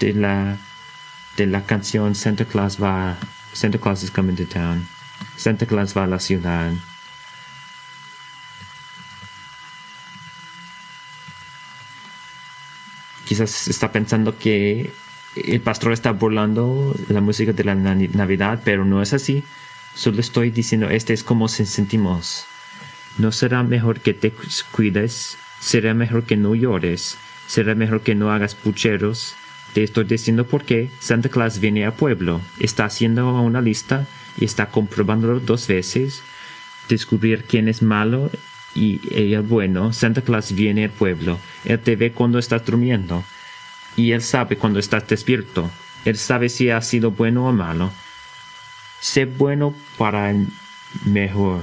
de 0.00 0.14
la, 0.14 0.56
de 1.36 1.46
la 1.46 1.64
canción 1.64 2.14
Santa 2.14 2.44
Claus 2.44 2.82
va, 2.82 3.16
Santa 3.52 3.78
Claus 3.78 4.02
is 4.02 4.10
coming 4.10 4.36
to 4.36 4.46
town. 4.46 4.86
Santa 5.36 5.66
Claus 5.66 5.96
va 5.96 6.04
a 6.04 6.06
la 6.06 6.18
ciudad. 6.18 6.72
Quizás 13.26 13.68
está 13.68 13.90
pensando 13.90 14.38
que 14.38 14.92
el 15.34 15.60
pastor 15.60 15.92
está 15.92 16.12
burlando 16.12 16.94
la 17.08 17.20
música 17.20 17.52
de 17.52 17.64
la 17.64 17.74
Navidad, 17.74 18.60
pero 18.64 18.84
no 18.84 19.02
es 19.02 19.12
así. 19.12 19.44
Solo 19.94 20.20
estoy 20.20 20.50
diciendo, 20.50 20.88
este 20.88 21.12
es 21.12 21.24
como 21.24 21.48
se 21.48 21.66
sentimos. 21.66 22.46
¿No 23.18 23.32
será 23.32 23.62
mejor 23.62 24.00
que 24.00 24.14
te 24.14 24.32
cuides 24.70 25.38
será 25.60 25.94
mejor 25.94 26.24
que 26.24 26.36
no 26.36 26.54
llores, 26.54 27.18
será 27.46 27.74
mejor 27.74 28.02
que 28.02 28.14
no 28.14 28.30
hagas 28.30 28.54
pucheros. 28.54 29.34
Te 29.74 29.82
estoy 29.82 30.04
diciendo 30.04 30.46
porque 30.46 30.90
Santa 31.00 31.28
Claus 31.28 31.60
viene 31.60 31.84
al 31.84 31.92
pueblo, 31.92 32.40
está 32.58 32.86
haciendo 32.86 33.40
una 33.40 33.60
lista 33.60 34.06
y 34.38 34.44
está 34.44 34.66
comprobándolo 34.66 35.40
dos 35.40 35.66
veces, 35.66 36.22
descubrir 36.88 37.44
quién 37.44 37.68
es 37.68 37.82
malo 37.82 38.30
y 38.74 39.00
ella 39.10 39.40
bueno. 39.40 39.92
Santa 39.92 40.22
Claus 40.22 40.52
viene 40.52 40.84
al 40.84 40.90
pueblo, 40.90 41.38
él 41.64 41.78
te 41.80 41.96
ve 41.96 42.12
cuando 42.12 42.38
estás 42.38 42.64
durmiendo 42.64 43.24
y 43.96 44.12
él 44.12 44.22
sabe 44.22 44.56
cuando 44.56 44.78
estás 44.78 45.06
despierto. 45.08 45.70
Él 46.04 46.16
sabe 46.16 46.48
si 46.48 46.70
has 46.70 46.86
sido 46.86 47.10
bueno 47.10 47.48
o 47.48 47.52
malo. 47.52 47.90
Sé 49.00 49.24
bueno 49.24 49.74
para 49.98 50.30
el 50.30 50.46
mejor. 51.04 51.62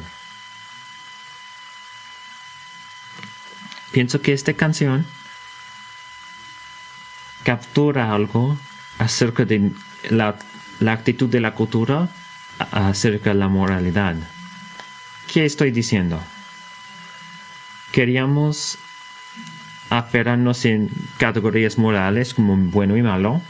Pienso 3.94 4.22
que 4.22 4.34
esta 4.34 4.54
canción 4.54 5.06
captura 7.44 8.12
algo 8.12 8.58
acerca 8.98 9.46
de 9.46 9.72
la, 10.10 10.36
actitud 10.88 11.30
de 11.30 11.40
la 11.40 11.54
cultura 11.54 12.10
acerca 12.72 13.30
de 13.30 13.36
la 13.36 13.48
moralidad. 13.48 14.16
¿Qué 15.32 15.46
estoy 15.46 15.72
diciendo? 15.72 16.20
Queríamos 17.92 18.80
aferrarnos 19.92 20.66
en 20.66 20.90
categorías 21.18 21.78
morales 21.78 22.34
como 22.34 22.58
bueno 22.58 22.98
y 22.98 23.04
malo, 23.04 23.42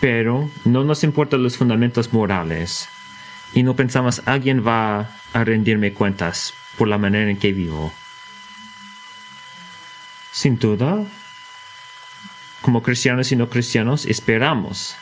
pero 0.00 0.48
no 0.64 0.82
nos 0.82 1.04
importan 1.04 1.42
los 1.42 1.58
fundamentos 1.58 2.12
morales 2.14 2.88
y 3.54 3.62
no 3.62 3.76
pensamos 3.76 4.22
alguien 4.26 4.66
va 4.66 5.10
a 5.32 5.44
rendirme 5.44 5.92
cuentas 5.92 6.52
por 6.76 6.88
la 6.88 6.98
manera 6.98 7.30
en 7.30 7.38
que 7.38 7.52
vivo. 7.52 7.92
Sin 10.32 10.58
duda, 10.58 11.04
como 12.60 12.82
cristianos 12.82 13.30
y 13.30 13.36
no 13.36 13.48
cristianos, 13.48 14.06
esperamos 14.06 14.96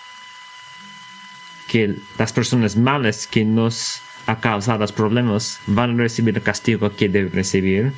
que 1.66 1.97
las 2.18 2.35
personas 2.35 2.76
malas 2.76 3.26
que 3.26 3.44
nos 3.47 4.02
ha 4.26 4.40
causado 4.40 4.87
problemas 4.88 5.61
van 5.66 5.92
a 5.99 6.02
recibir 6.02 6.37
el 6.37 6.42
castigo 6.42 6.94
que 6.94 7.09
deben 7.09 7.32
recibir. 7.32 7.92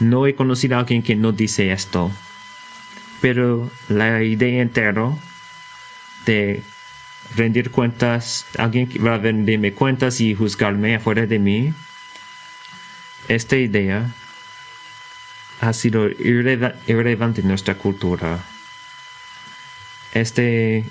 No 0.00 0.26
he 0.26 0.34
conocido 0.34 0.76
a 0.76 0.80
alguien 0.80 1.02
que 1.02 1.16
no 1.16 1.32
dice 1.32 1.72
esto. 1.72 2.10
Pero 3.22 3.70
la 3.88 4.22
idea 4.22 4.60
entera 4.60 5.12
de 6.26 6.62
rendir 7.36 7.70
cuentas, 7.70 8.46
alguien 8.58 8.88
va 9.04 9.14
a 9.14 9.18
rendirme 9.18 9.72
cuentas 9.72 10.20
y 10.20 10.34
juzgarme 10.34 10.96
afuera 10.96 11.26
de 11.26 11.38
mí, 11.38 11.74
esta 13.28 13.56
idea 13.56 14.12
ha 15.60 15.72
sido 15.72 16.08
irrelevante 16.08 17.40
en 17.40 17.48
nuestra 17.48 17.74
cultura. 17.74 18.38
Este, 20.12 20.84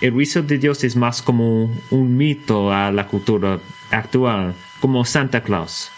el 0.00 0.12
juicio 0.12 0.42
de 0.42 0.58
Dios 0.58 0.84
es 0.84 0.96
más 0.96 1.22
como 1.22 1.74
un 1.90 2.16
mito 2.16 2.72
a 2.72 2.92
la 2.92 3.06
cultura 3.06 3.58
actual, 3.90 4.54
como 4.80 5.04
Santa 5.04 5.42
Claus. 5.42 5.90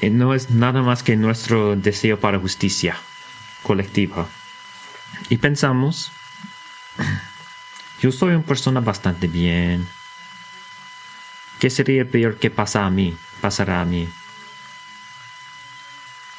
Eh, 0.00 0.10
no 0.10 0.34
es 0.34 0.50
nada 0.50 0.82
más 0.82 1.02
que 1.02 1.16
nuestro 1.16 1.76
deseo 1.76 2.18
para 2.18 2.38
justicia 2.38 2.96
colectiva. 3.62 4.28
Y 5.28 5.38
pensamos, 5.38 6.12
yo 8.04 8.12
soy 8.12 8.34
una 8.34 8.42
persona 8.42 8.80
bastante 8.80 9.28
bien. 9.28 9.88
¿Qué 11.58 11.70
sería 11.70 12.04
peor 12.04 12.36
que 12.36 12.50
pasa 12.50 12.84
a 12.84 12.90
mí? 12.90 13.16
Pasará 13.40 13.80
a 13.80 13.86
mí. 13.86 14.06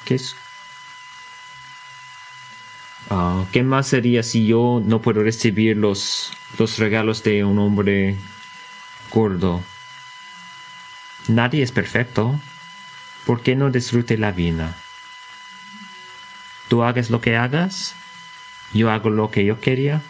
¿Qué 0.05 0.13
es? 0.13 0.36
Ah, 3.10 3.45
¿Qué 3.51 3.63
más 3.63 3.88
sería 3.88 4.22
si 4.22 4.45
yo 4.45 4.79
no 4.86 5.01
puedo 5.01 5.24
recibir 5.24 5.75
los, 5.75 6.31
los 6.60 6.77
regalos 6.77 7.24
de 7.24 7.43
un 7.43 7.57
hombre 7.57 8.15
gordo? 9.10 9.63
Nadie 11.27 11.63
es 11.63 11.72
perfecto. 11.72 12.39
¿Por 13.25 13.41
qué 13.41 13.55
no 13.55 13.72
disfrute 13.72 14.19
la 14.19 14.31
vida? 14.31 14.77
Tú 16.67 16.84
hagas 16.84 17.10
lo 17.10 17.22
que 17.22 17.38
hagas, 17.38 17.95
yo 18.72 18.91
hago 18.91 19.10
lo 19.10 19.31
que 19.31 19.45
yo 19.45 19.60
quería 19.60 20.03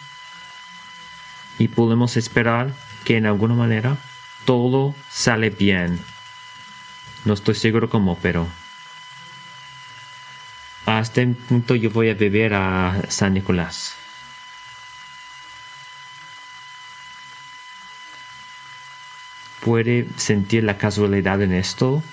y 1.58 1.68
podemos 1.70 2.18
esperar 2.18 2.74
que 3.04 3.18
en 3.18 3.26
alguna 3.26 3.56
manera 3.56 3.98
todo 4.46 4.96
sale 5.10 5.50
bien. 5.50 6.00
No 7.24 7.34
estoy 7.34 7.56
seguro 7.56 7.90
cómo, 7.90 8.18
pero 8.22 8.48
hasta 10.86 11.22
este 11.22 11.34
punto 11.48 11.76
yo 11.76 11.90
voy 11.90 12.10
a 12.10 12.14
beber 12.14 12.54
a 12.54 13.02
San 13.10 13.34
Nicolás. 13.34 13.96
¿Puede 19.62 20.08
sentir 20.18 20.64
la 20.64 20.78
casualidad 20.78 21.42
en 21.42 21.54
esto? 21.54 22.04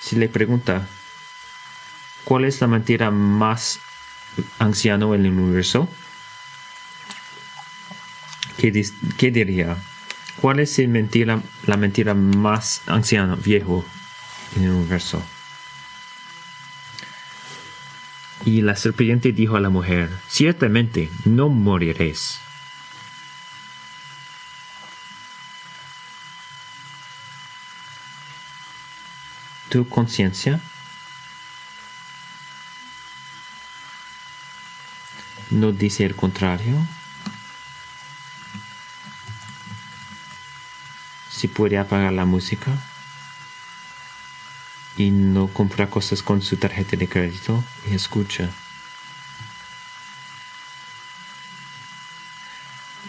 Si 0.00 0.16
le 0.16 0.30
pregunta, 0.30 0.86
¿cuál 2.24 2.46
es 2.46 2.60
la 2.62 2.66
mentira 2.66 3.10
más 3.10 3.80
anciana 4.58 5.06
en 5.14 5.26
el 5.26 5.32
universo? 5.32 5.88
¿Qué, 8.56 9.30
diría? 9.30 9.76
¿Cuál 10.40 10.60
es 10.60 10.78
la 10.78 10.88
mentira, 10.88 11.42
la 11.66 11.76
mentira 11.76 12.14
más 12.14 12.82
anciana, 12.86 13.36
viejo, 13.36 13.84
en 14.56 14.64
el 14.64 14.70
universo? 14.70 15.22
Y 18.44 18.62
la 18.62 18.76
serpiente 18.76 19.32
dijo 19.32 19.56
a 19.56 19.60
la 19.60 19.70
mujer, 19.70 20.10
ciertamente 20.28 21.10
no 21.24 21.48
moriréis. 21.48 22.40
Tu 29.68 29.88
conciencia 29.88 30.60
no 35.54 35.72
dice 35.72 36.04
el 36.04 36.16
contrario. 36.16 36.74
Si 41.30 41.48
puede 41.48 41.78
apagar 41.78 42.12
la 42.12 42.24
música 42.24 42.72
y 44.96 45.10
no 45.10 45.48
compra 45.48 45.88
cosas 45.88 46.22
con 46.22 46.42
su 46.42 46.56
tarjeta 46.56 46.96
de 46.96 47.08
crédito 47.08 47.62
y 47.88 47.94
escucha. 47.94 48.50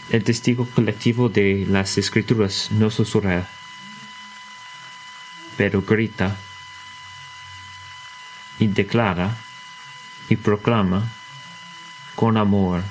El 0.09 0.23
testigo 0.23 0.67
colectivo 0.67 1.29
de 1.29 1.65
las 1.67 1.97
escrituras 1.97 2.69
no 2.71 2.89
susurra, 2.91 3.47
pero 5.57 5.81
grita 5.81 6.37
y 8.59 8.67
declara 8.67 9.35
y 10.29 10.35
proclama 10.35 11.11
con 12.15 12.37
amor. 12.37 12.81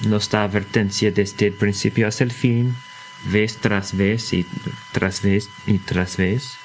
Da 0.00 0.44
advertencia 0.44 1.10
desde 1.10 1.48
el 1.48 1.52
principio 1.52 2.08
hasta 2.08 2.24
el 2.24 2.32
fin, 2.32 2.74
vez 3.30 3.56
tras 3.58 3.96
vez 3.96 4.32
y 4.32 4.46
tras 4.92 5.22
vez 5.22 5.48
y 5.66 5.78
tras 5.78 6.16
vez. 6.16 6.56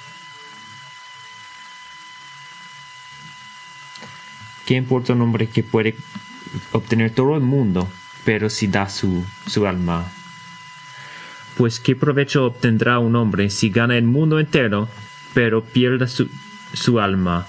¿Qué 4.66 4.76
importa 4.76 5.14
un 5.14 5.22
hombre 5.22 5.48
que 5.48 5.64
puede 5.64 5.96
obtener 6.72 7.12
todo 7.12 7.36
el 7.36 7.42
mundo, 7.42 7.88
pero 8.26 8.50
si 8.50 8.68
da 8.68 8.90
su, 8.90 9.26
su 9.48 9.66
alma? 9.66 10.12
Pues 11.58 11.80
qué 11.80 11.96
provecho 11.96 12.46
obtendrá 12.46 13.00
un 13.00 13.16
hombre 13.16 13.50
si 13.50 13.70
gana 13.70 13.98
el 13.98 14.06
mundo 14.06 14.40
entero, 14.40 14.88
pero 15.34 15.64
pierda 15.64 16.08
su, 16.08 16.30
su 16.74 17.00
alma 17.00 17.48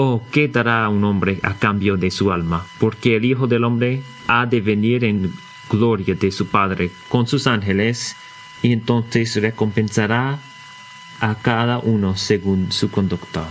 Oh, 0.00 0.22
¿qué 0.30 0.46
dará 0.46 0.88
un 0.88 1.02
hombre 1.02 1.40
a 1.42 1.54
cambio 1.54 1.96
de 1.96 2.12
su 2.12 2.30
alma? 2.30 2.64
Porque 2.78 3.16
el 3.16 3.24
Hijo 3.24 3.48
del 3.48 3.64
Hombre 3.64 4.04
ha 4.28 4.46
de 4.46 4.60
venir 4.60 5.02
en 5.02 5.34
gloria 5.68 6.14
de 6.14 6.30
su 6.30 6.46
Padre 6.46 6.92
con 7.08 7.26
sus 7.26 7.48
ángeles, 7.48 8.14
y 8.62 8.72
entonces 8.72 9.34
recompensará 9.34 10.38
a 11.18 11.34
cada 11.34 11.80
uno 11.80 12.16
según 12.16 12.70
su 12.70 12.92
conducta. 12.92 13.44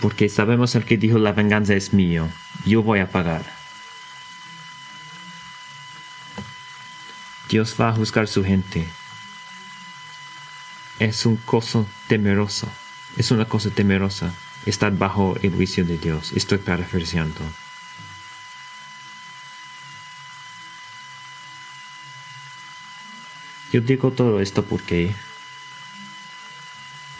Porque 0.00 0.28
sabemos 0.28 0.74
el 0.74 0.84
que 0.84 0.96
dijo 0.96 1.18
la 1.18 1.30
venganza 1.30 1.74
es 1.74 1.92
mío, 1.92 2.28
yo 2.66 2.82
voy 2.82 2.98
a 2.98 3.08
pagar. 3.08 3.44
Dios 7.48 7.76
va 7.80 7.90
a 7.90 7.92
juzgar 7.92 8.26
su 8.26 8.42
gente 8.42 8.88
es 10.98 11.26
un 11.26 11.36
cosa 11.36 11.84
temeroso, 12.08 12.68
es 13.16 13.30
una 13.30 13.46
cosa 13.46 13.70
temerosa 13.70 14.32
estar 14.66 14.96
bajo 14.96 15.36
el 15.42 15.52
juicio 15.52 15.84
de 15.84 15.98
Dios. 15.98 16.32
Estoy 16.32 16.58
parafraseando. 16.58 17.40
Yo 23.72 23.80
digo 23.80 24.12
todo 24.12 24.40
esto 24.40 24.64
porque 24.64 25.14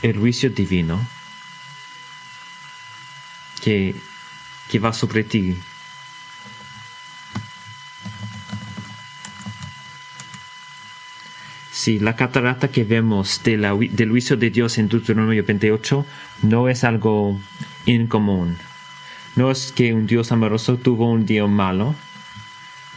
el 0.02 0.18
juicio 0.18 0.50
divino 0.50 1.04
que, 3.60 3.96
que 4.68 4.78
va 4.78 4.92
sobre 4.92 5.24
ti 5.24 5.58
Sí, 11.84 11.98
la 11.98 12.16
catarata 12.16 12.68
que 12.68 12.82
vemos 12.82 13.42
de 13.44 13.58
la, 13.58 13.74
del 13.74 14.08
juicio 14.08 14.38
de 14.38 14.48
Dios 14.48 14.78
en 14.78 14.88
Deuteronomio 14.88 15.44
28 15.44 16.06
no 16.40 16.70
es 16.70 16.82
algo 16.82 17.38
incomún. 17.84 18.56
No 19.36 19.50
es 19.50 19.70
que 19.70 19.92
un 19.92 20.06
Dios 20.06 20.32
amoroso 20.32 20.78
tuvo 20.78 21.10
un 21.10 21.26
día 21.26 21.46
malo. 21.46 21.94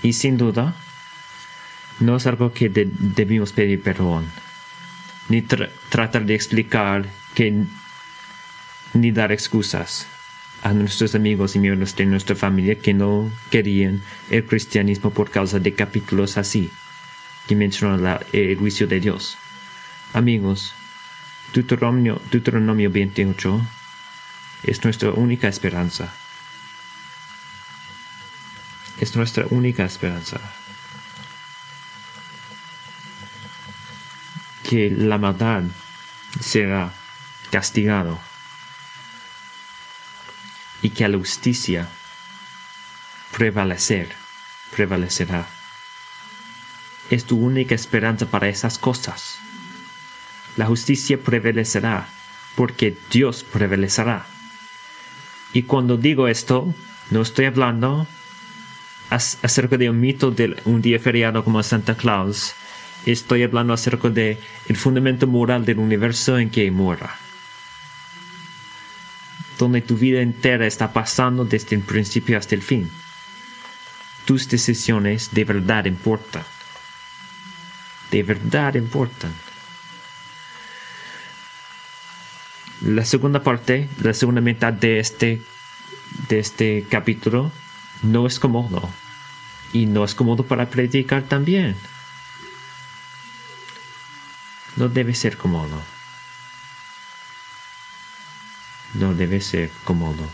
Y 0.04 0.14
sin 0.14 0.38
duda, 0.38 0.74
no 2.00 2.16
es 2.16 2.28
algo 2.28 2.54
que 2.54 2.70
debimos 2.70 3.52
pedir 3.52 3.82
perdón. 3.82 4.26
Ni 5.28 5.42
tratar 5.42 6.26
de 6.26 6.36
explicar 6.36 7.08
que, 7.36 7.66
ni 8.94 9.12
dar 9.12 9.34
excusas 9.34 10.08
a 10.64 10.72
nuestros 10.72 11.14
amigos 11.14 11.58
y 11.58 11.60
miembros 11.60 11.94
de 11.94 12.06
nuestra 12.06 12.38
familia 12.38 12.80
que 12.80 12.94
no 12.94 13.30
querían 13.52 14.02
el 14.30 14.46
cristianismo 14.46 15.10
por 15.10 15.30
causa 15.30 15.60
de 15.60 15.74
capítulos 15.74 16.38
así 16.38 16.72
que 17.48 17.56
menciona 17.56 18.20
el 18.32 18.58
juicio 18.58 18.88
de 18.88 19.00
Dios. 19.00 19.38
Amigos, 20.14 20.74
Deuteronomio, 21.54 22.22
Deuteronomio 22.32 22.92
28 22.92 23.62
es 24.64 24.84
nuestra 24.84 25.12
única 25.12 25.48
esperanza. 25.48 26.14
Es 29.00 29.16
nuestra 29.16 29.46
única 29.50 29.86
esperanza. 29.86 30.40
Que 34.64 34.90
la 34.90 35.18
maldad 35.18 35.64
será 36.42 36.94
castigado. 37.52 38.20
y 40.82 40.92
que 40.92 41.08
la 41.08 41.18
justicia 41.18 41.88
prevalecer, 43.32 44.16
prevalecerá. 44.72 45.57
Es 47.10 47.26
tu 47.26 47.38
única 47.38 47.76
esperanza 47.76 48.26
para 48.26 48.50
esas 48.50 48.78
cosas. 48.78 49.40
La 50.58 50.66
justicia 50.66 51.18
prevalecerá 51.18 52.08
porque 52.58 52.98
Dios 53.12 53.44
prevalecerá. 53.44 54.26
Y 55.54 55.64
cuando 55.64 55.96
digo 55.96 56.28
esto, 56.28 56.74
no 57.12 57.22
estoy 57.22 57.46
hablando 57.46 58.08
acerca 59.10 59.78
de 59.78 59.90
un 59.90 60.00
mito 60.02 60.32
de 60.32 60.58
un 60.66 60.82
día 60.82 61.00
feriado 61.00 61.44
como 61.44 61.62
Santa 61.64 61.96
Claus. 61.96 62.54
Estoy 63.06 63.44
hablando 63.44 63.74
acerca 63.74 64.10
de 64.10 64.40
el 64.68 64.76
fundamento 64.76 65.28
moral 65.28 65.66
del 65.66 65.78
universo 65.78 66.40
en 66.40 66.50
que 66.50 66.70
muera. 66.72 67.16
Donde 69.60 69.82
tu 69.82 69.96
vida 69.96 70.22
entera 70.22 70.66
está 70.66 70.92
pasando 70.92 71.46
desde 71.46 71.76
el 71.76 71.84
principio 71.84 72.38
hasta 72.38 72.56
el 72.56 72.64
fin. 72.64 72.90
Tus 74.26 74.50
decisiones 74.50 75.30
de 75.32 75.46
verdad 75.46 75.86
importan. 75.86 76.44
De 78.12 78.24
verdad 78.24 78.76
importan. 78.76 79.34
La 82.82 83.04
segunda 83.06 83.42
parte, 83.42 83.90
la 84.02 84.14
segunda 84.14 84.40
mitad 84.40 84.72
de 84.72 85.00
este, 85.00 85.42
de 86.30 86.40
este 86.40 86.86
capítulo 86.90 87.52
no 88.04 88.28
es 88.28 88.40
cómodo. 88.40 88.90
Y 89.74 89.88
no 89.88 90.04
es 90.06 90.16
cómodo 90.16 90.44
para 90.44 90.70
predicar 90.70 91.24
también. 91.24 91.76
No 94.76 94.90
debe 94.90 95.16
ser 95.16 95.38
cómodo. 95.38 95.82
No 98.94 99.14
debe 99.14 99.42
ser 99.42 99.72
cómodo. 99.84 100.30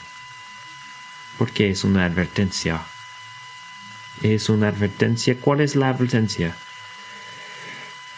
Porque 1.38 1.69
es 1.69 1.83
una 1.83 2.05
advertencia. 2.05 2.81
Es 4.21 4.49
una 4.49 4.67
advertencia. 4.67 5.38
¿Cuál 5.39 5.62
es 5.62 5.75
la 5.75 5.89
advertencia? 5.89 6.55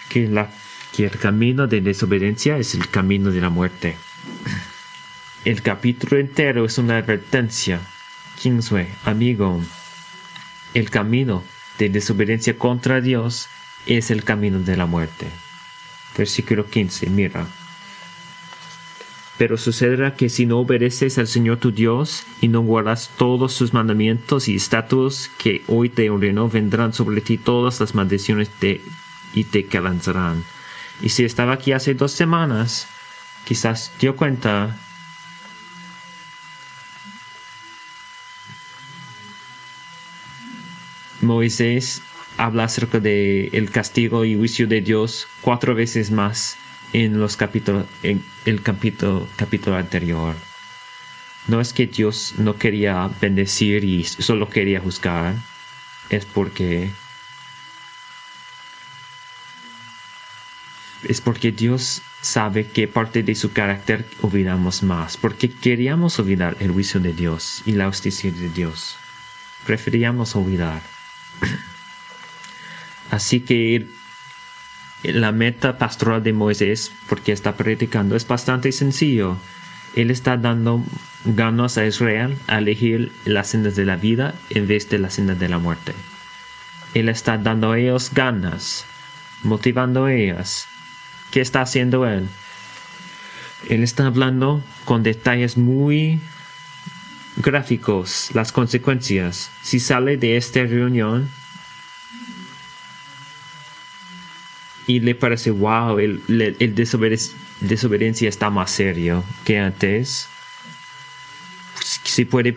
Que, 0.10 0.28
la, 0.28 0.52
que 0.96 1.06
el 1.06 1.18
camino 1.18 1.68
de 1.68 1.82
desobediencia 1.82 2.58
es 2.58 2.76
el 2.76 2.90
camino 2.90 3.32
de 3.32 3.42
la 3.42 3.50
muerte. 3.50 3.98
El 5.44 5.62
capítulo 5.62 6.18
entero 6.18 6.66
es 6.66 6.78
una 6.78 6.98
advertencia. 6.98 7.80
Kingsway, 8.42 8.88
amigo, 9.04 9.62
el 10.74 10.90
camino 10.90 11.44
de 11.78 11.90
desobediencia 11.90 12.58
contra 12.58 13.02
Dios 13.02 13.48
es 13.86 14.12
el 14.12 14.24
camino 14.24 14.60
de 14.60 14.78
la 14.78 14.86
muerte. 14.86 15.28
Versículo 16.18 16.66
15, 16.66 17.10
mira. 17.10 17.46
Pero 19.38 19.58
sucederá 19.58 20.16
que 20.16 20.30
si 20.30 20.46
no 20.46 20.60
obedeces 20.60 21.18
al 21.18 21.28
Señor 21.28 21.58
tu 21.58 21.72
Dios 21.72 22.24
y 22.40 22.48
no 22.48 22.62
guardas 22.62 23.12
todos 23.18 23.54
sus 23.54 23.74
mandamientos 23.74 24.48
y 24.48 24.56
estatutos 24.56 25.30
que 25.38 25.64
hoy 25.68 25.90
te 25.90 26.10
ordeno, 26.10 26.50
vendrán 26.50 26.94
sobre 26.94 27.20
ti 27.20 27.38
todas 27.38 27.80
las 27.82 27.96
maldiciones 27.96 28.50
de, 28.62 28.82
y 29.36 29.44
te 29.44 29.66
calanzarán. 29.66 30.44
Y 31.02 31.10
si 31.10 31.24
estaba 31.26 31.54
aquí 31.54 31.74
hace 31.74 31.94
dos 31.94 32.14
semanas, 32.14 32.88
quizás 33.46 33.92
dio 34.00 34.16
cuenta 34.16 34.76
Moisés 41.22 42.02
habla 42.38 42.66
acerca 42.66 43.00
de 43.00 43.48
el 43.54 43.72
castigo 43.72 44.26
y 44.26 44.36
juicio 44.36 44.68
de 44.68 44.82
Dios 44.82 45.28
cuatro 45.42 45.76
veces 45.76 46.12
más 46.12 46.58
en 46.94 47.20
los 47.20 47.36
capítulos 47.36 47.86
en 48.04 48.24
el 48.46 48.62
capítulo, 48.62 49.28
capítulo 49.36 49.76
anterior. 49.76 50.36
No 51.48 51.62
es 51.62 51.74
que 51.74 51.88
Dios 51.88 52.36
no 52.38 52.58
quería 52.58 53.10
bendecir 53.22 53.84
y 53.84 54.04
solo 54.04 54.50
quería 54.50 54.80
juzgar, 54.80 55.36
es 56.10 56.26
porque 56.26 56.92
es 61.08 61.22
porque 61.22 61.52
Dios 61.52 62.02
sabe 62.22 62.68
que 62.68 62.88
parte 62.88 63.24
de 63.24 63.36
su 63.36 63.52
carácter 63.52 64.06
olvidamos 64.22 64.84
más, 64.84 65.18
porque 65.18 65.50
queríamos 65.52 66.18
olvidar 66.20 66.58
el 66.60 66.72
juicio 66.72 67.00
de 67.00 67.14
Dios 67.14 67.62
y 67.66 67.74
la 67.74 67.88
justicia 67.88 68.32
de 68.32 68.50
Dios. 68.50 68.98
Preferíamos 69.66 70.36
olvidar. 70.36 70.82
Así 73.12 73.42
que 73.42 73.88
la 75.04 75.32
meta 75.32 75.78
pastoral 75.78 76.24
de 76.24 76.34
Moisés, 76.34 76.92
porque 77.08 77.32
está 77.32 77.56
predicando, 77.56 78.16
es 78.16 78.28
bastante 78.28 78.72
sencillo. 78.72 79.38
Él 79.96 80.12
está 80.12 80.36
dando 80.36 80.84
ganas 81.26 81.78
a 81.78 81.86
Israel 81.86 82.38
a 82.48 82.58
elegir 82.58 83.12
las 83.24 83.50
sendas 83.50 83.76
de 83.76 83.86
la 83.86 83.96
vida 83.96 84.34
en 84.50 84.68
vez 84.68 84.90
de 84.90 85.00
las 85.00 85.14
sendas 85.14 85.40
de 85.40 85.50
la 85.50 85.60
muerte. 85.60 85.94
Él 86.94 87.10
está 87.10 87.38
dando 87.38 87.72
a 87.72 87.80
ellos 87.80 88.12
ganas, 88.14 88.86
motivando 89.44 90.06
a 90.06 90.14
ellos 90.14 90.68
¿Qué 91.36 91.42
está 91.42 91.60
haciendo 91.60 92.08
él? 92.08 92.30
Él 93.68 93.84
está 93.84 94.06
hablando 94.06 94.64
con 94.86 95.04
detalles 95.04 95.58
muy 95.58 96.22
gráficos 97.36 98.30
las 98.34 98.54
consecuencias. 98.54 99.52
Si 99.62 99.82
sale 99.82 100.16
de 100.16 100.38
esta 100.38 100.64
reunión 100.64 101.30
y 104.88 105.02
le 105.02 105.14
parece, 105.14 105.52
wow, 105.52 106.00
el, 106.00 106.22
el, 106.30 106.74
desobediencia 106.74 108.30
está 108.30 108.50
más 108.50 108.72
serio 108.72 109.26
que 109.44 109.60
antes, 109.60 110.30
si 111.82 112.24
puede 112.24 112.56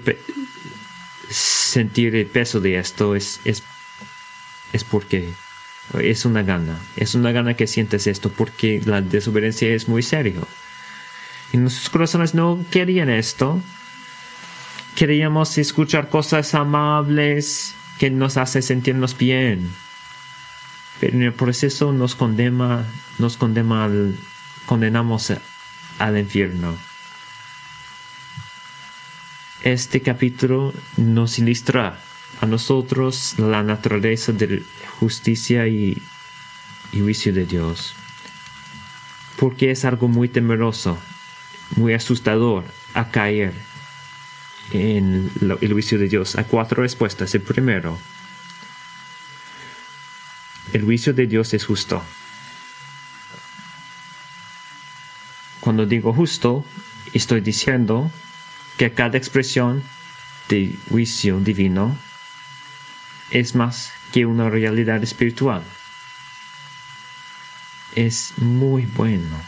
sentir 1.29 2.15
el 2.15 2.27
peso 2.27 2.61
de 2.61 2.79
esto, 2.79 3.17
es, 3.17 3.41
es, 3.45 3.65
es 4.73 4.85
porque 4.85 5.35
es 5.95 6.25
una 6.25 6.43
gana, 6.43 6.79
es 6.97 7.15
una 7.15 7.33
gana 7.33 7.55
que 7.55 7.67
sientes 7.67 8.07
esto 8.07 8.31
porque 8.31 8.81
la 8.85 9.01
desobediencia 9.01 9.69
es 9.75 9.89
muy 9.89 10.03
serio. 10.03 10.47
Y 11.53 11.57
nuestros 11.57 11.89
corazones 11.89 12.35
no 12.35 12.65
querían 12.71 13.09
esto. 13.09 13.61
Queríamos 14.95 15.57
escuchar 15.57 16.09
cosas 16.09 16.55
amables 16.55 17.75
que 17.99 18.11
nos 18.11 18.37
hacen 18.37 18.63
sentirnos 18.63 19.17
bien. 19.17 19.71
Pero 21.01 21.17
en 21.17 21.23
el 21.23 21.33
proceso 21.33 21.93
nos 21.93 22.15
condena, 22.15 22.85
nos 23.19 23.37
condena 23.37 23.85
al, 23.85 24.17
condenamos 24.67 25.33
al 25.99 26.19
infierno. 26.19 26.77
Este 29.63 30.03
capítulo 30.03 30.75
nos 30.97 31.39
ilustra 31.39 31.99
a 32.41 32.47
nosotros 32.47 33.35
la 33.39 33.63
naturaleza 33.63 34.33
de 34.33 34.63
justicia 35.01 35.67
y, 35.67 36.01
juicio 36.93 37.33
de 37.33 37.45
Dios. 37.45 37.95
Porque 39.37 39.71
es 39.71 39.85
algo 39.85 40.09
muy 40.09 40.29
temeroso, 40.29 40.99
muy 41.77 41.93
asustador 41.95 42.65
a 42.95 43.11
caer 43.11 43.53
en 44.73 45.31
el 45.41 45.73
juicio 45.73 45.99
de 45.99 46.09
Dios. 46.09 46.37
Hay 46.37 46.45
cuatro 46.45 46.83
respuestas. 46.83 47.35
El 47.35 47.43
primero, 47.43 47.99
el 50.73 50.83
juicio 50.83 51.13
de 51.13 51.27
Dios 51.27 51.55
es 51.55 51.65
justo. 51.65 52.03
Cuando 55.61 55.87
digo 55.87 56.13
justo, 56.13 56.65
estoy 57.13 57.41
diciendo 57.41 58.11
que 58.77 58.93
cada 58.93 59.19
expresión 59.19 59.83
de 60.49 60.75
juicio 60.89 61.41
divino 61.41 61.97
es 63.31 63.55
más 63.55 63.93
que 64.13 64.27
una 64.27 64.49
realidad 64.51 65.03
espiritual. 65.03 65.63
Es 67.95 68.35
muy 68.39 68.87
bueno. 68.87 69.41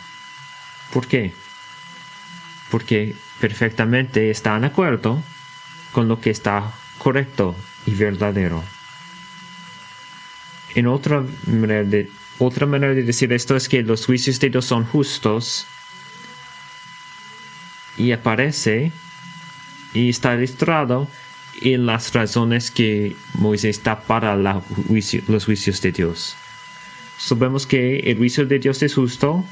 ¿Por 0.92 1.06
qué? 1.06 1.32
Porque 2.70 3.14
perfectamente 3.40 4.30
está 4.30 4.56
en 4.56 4.64
acuerdo 4.64 5.22
con 5.92 6.08
lo 6.08 6.20
que 6.20 6.30
está 6.30 6.72
correcto 6.98 7.56
y 7.86 7.94
verdadero. 7.94 8.62
En 10.74 10.86
otra 10.86 11.24
manera 11.46 11.84
de, 11.84 12.10
otra 12.38 12.66
manera 12.66 12.94
de 12.94 13.02
decir 13.02 13.32
esto 13.32 13.56
es 13.56 13.68
que 13.68 13.82
los 13.82 14.06
juicios 14.06 14.38
de 14.40 14.50
Dios 14.50 14.64
son 14.64 14.84
justos 14.84 15.66
y 17.96 18.12
aparece 18.12 18.92
y 19.92 20.10
está 20.10 20.34
ilustrado 20.34 21.08
y 21.60 21.76
las 21.76 22.12
razones 22.12 22.70
que 22.70 23.16
Moisés 23.34 23.82
da 23.82 24.00
para 24.00 24.36
los 24.36 24.64
juicios 25.44 25.80
de 25.80 25.92
Dios. 25.92 26.36
Sabemos 27.18 27.66
que 27.66 27.98
el 28.00 28.16
juicio 28.16 28.46
de 28.46 28.58
Dios 28.58 28.82
es 28.82 28.94
justo 28.94 29.44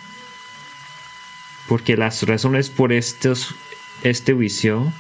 porque 1.69 1.97
las 1.97 2.23
razones 2.23 2.71
por 2.71 2.93
estos, 2.93 3.55
este 4.03 4.33
juicio 4.33 4.91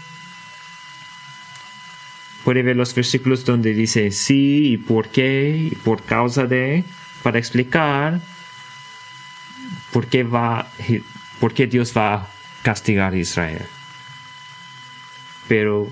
puede 2.44 2.62
ver 2.62 2.76
los 2.76 2.94
versículos 2.94 3.44
donde 3.44 3.74
dice 3.74 4.10
sí 4.10 4.72
y 4.72 4.76
por 4.76 5.08
qué 5.08 5.70
y 5.72 5.74
por 5.76 6.02
causa 6.02 6.46
de 6.46 6.84
para 7.22 7.38
explicar 7.38 8.20
por 9.92 10.06
qué 10.06 10.22
va 10.24 10.70
por 11.40 11.54
qué 11.54 11.66
Dios 11.66 11.92
va 11.96 12.14
a 12.14 12.28
castigar 12.62 13.12
a 13.14 13.16
Israel. 13.16 13.66
pero 15.48 15.88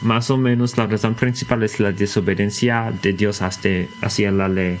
más 0.00 0.30
o 0.30 0.36
menos 0.36 0.76
la 0.76 0.86
razón 0.86 1.14
principal 1.14 1.62
es 1.62 1.80
la 1.80 1.92
desobediencia 1.92 2.92
de 3.02 3.12
Dios 3.12 3.42
hacia 3.42 4.30
la 4.32 4.48
ley. 4.48 4.78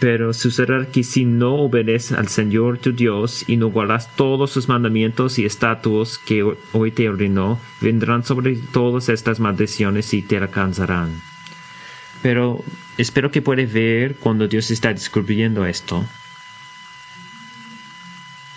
Pero 0.00 0.32
sucederá 0.32 0.86
que 0.86 1.02
si 1.02 1.24
no 1.24 1.56
obedeces 1.56 2.12
al 2.12 2.28
Señor 2.28 2.78
tu 2.78 2.92
Dios 2.92 3.44
y 3.48 3.56
no 3.56 3.68
guardas 3.68 4.14
todos 4.14 4.52
sus 4.52 4.68
mandamientos 4.68 5.38
y 5.40 5.44
estatutos 5.44 6.18
que 6.18 6.44
hoy 6.72 6.90
te 6.92 7.08
ordenó, 7.08 7.58
vendrán 7.80 8.24
sobre 8.24 8.54
todas 8.56 9.08
estas 9.08 9.40
maldiciones 9.40 10.14
y 10.14 10.22
te 10.22 10.36
alcanzarán. 10.36 11.20
Pero 12.22 12.64
espero 12.96 13.32
que 13.32 13.42
puedas 13.42 13.72
ver 13.72 14.14
cuando 14.16 14.46
Dios 14.46 14.70
está 14.70 14.92
descubriendo 14.92 15.66
esto. 15.66 16.04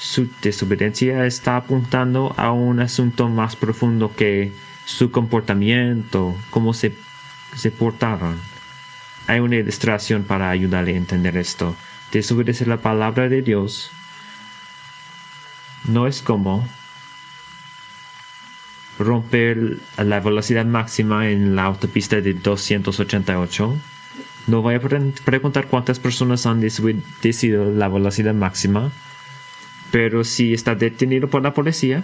Su 0.01 0.27
desobediencia 0.41 1.25
está 1.27 1.57
apuntando 1.57 2.33
a 2.37 2.51
un 2.51 2.79
asunto 2.79 3.29
más 3.29 3.55
profundo 3.55 4.13
que 4.15 4.51
su 4.85 5.11
comportamiento, 5.11 6.35
cómo 6.49 6.73
se, 6.73 6.95
se 7.55 7.69
portaron 7.69 8.39
hay 9.27 9.39
una 9.39 9.57
ilustración 9.57 10.23
para 10.23 10.49
ayudarle 10.49 10.93
a 10.93 10.97
entender 10.97 11.37
esto. 11.37 11.75
Desobedecer 12.11 12.67
la 12.67 12.77
palabra 12.77 13.29
de 13.29 13.41
Dios 13.41 13.91
no 15.87 16.07
es 16.07 16.21
como 16.21 16.67
romper 18.99 19.77
la 19.97 20.19
velocidad 20.19 20.65
máxima 20.65 21.29
en 21.29 21.55
la 21.55 21.63
autopista 21.63 22.19
de 22.19 22.33
288. 22.33 23.77
No 24.47 24.61
voy 24.61 24.75
a 24.75 24.81
preguntar 24.81 25.67
cuántas 25.67 25.99
personas 25.99 26.45
han 26.45 26.59
decidido 26.59 27.71
la 27.71 27.87
velocidad 27.87 28.33
máxima, 28.33 28.91
pero 29.91 30.23
si 30.23 30.54
está 30.54 30.73
detenido 30.73 31.27
por 31.30 31.43
la 31.43 31.54
policía, 31.54 32.04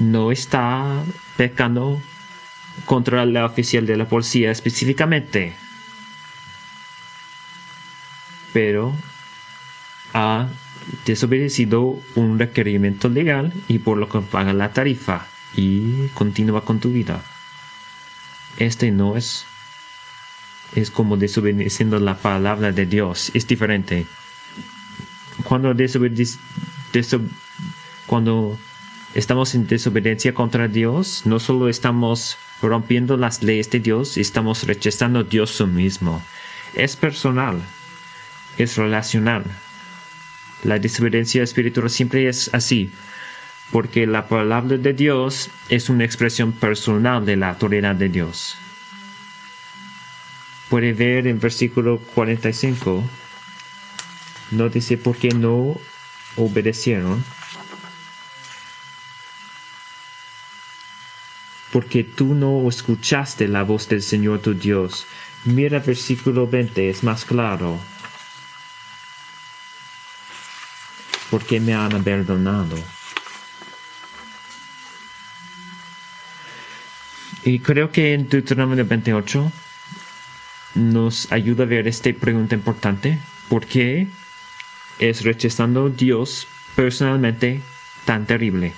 no 0.00 0.32
está 0.32 1.04
pecando 1.36 2.00
contra 2.84 3.24
la 3.24 3.44
oficial 3.44 3.86
de 3.86 3.96
la 3.96 4.08
policía 4.08 4.50
específicamente, 4.50 5.54
pero 8.52 8.94
ha 10.12 10.48
desobedecido 11.04 12.00
un 12.16 12.38
requerimiento 12.38 13.08
legal 13.08 13.52
y 13.68 13.78
por 13.78 13.98
lo 13.98 14.08
que 14.08 14.20
paga 14.20 14.52
la 14.52 14.72
tarifa 14.72 15.26
y 15.54 16.08
continúa 16.14 16.64
con 16.64 16.80
tu 16.80 16.90
vida. 16.90 17.22
Este 18.58 18.90
no 18.90 19.16
es 19.16 19.46
es 20.74 20.90
como 20.90 21.16
desobedeciendo 21.16 21.98
la 21.98 22.16
palabra 22.16 22.72
de 22.72 22.86
Dios, 22.86 23.30
es 23.34 23.46
diferente. 23.46 24.06
Cuando 25.44 25.74
estamos 29.14 29.54
en 29.54 29.66
desobediencia 29.66 30.34
contra 30.34 30.68
Dios, 30.68 31.22
no 31.24 31.40
solo 31.40 31.68
estamos 31.68 32.36
rompiendo 32.62 33.16
las 33.16 33.42
leyes 33.42 33.70
de 33.70 33.80
Dios, 33.80 34.16
estamos 34.16 34.66
rechazando 34.66 35.20
a 35.20 35.24
Dios 35.24 35.60
mismo. 35.66 36.22
Es 36.74 36.96
personal, 36.96 37.60
es 38.58 38.76
relacional. 38.76 39.44
La 40.62 40.78
desobediencia 40.78 41.42
espiritual 41.42 41.90
siempre 41.90 42.28
es 42.28 42.50
así, 42.52 42.92
porque 43.72 44.06
la 44.06 44.28
palabra 44.28 44.76
de 44.76 44.92
Dios 44.92 45.50
es 45.68 45.88
una 45.88 46.04
expresión 46.04 46.52
personal 46.52 47.24
de 47.24 47.36
la 47.36 47.50
autoridad 47.50 47.94
de 47.94 48.08
Dios. 48.08 48.56
Puede 50.70 50.94
ver 50.94 51.26
en 51.26 51.38
versículo 51.38 51.98
45, 52.14 53.04
no 54.52 54.68
dice 54.70 54.96
por 54.96 55.16
qué 55.16 55.28
no 55.28 55.76
obedecieron 56.36 57.22
porque 61.72 62.04
tú 62.04 62.34
no 62.34 62.68
escuchaste 62.68 63.48
la 63.48 63.62
voz 63.62 63.88
del 63.88 64.02
Señor 64.02 64.40
tu 64.40 64.54
Dios. 64.54 65.06
Mira 65.44 65.78
versículo 65.78 66.46
20, 66.46 66.90
es 66.90 67.02
más 67.02 67.24
claro. 67.24 67.78
Porque 71.30 71.60
me 71.60 71.74
han 71.74 71.94
abandonado. 71.94 72.76
Y 77.44 77.60
creo 77.60 77.90
que 77.90 78.14
en 78.14 78.28
Deuteronomio 78.28 78.84
28 78.84 79.50
nos 80.74 81.30
ayuda 81.32 81.64
a 81.64 81.66
ver 81.66 81.88
esta 81.88 82.12
pregunta 82.12 82.54
importante. 82.54 83.18
¿Por 83.48 83.66
qué 83.66 84.06
es 84.98 85.24
rechazando 85.24 85.90
Dios 85.90 86.46
personalmente 86.76 87.62
tan 88.04 88.26
terrible? 88.26 88.72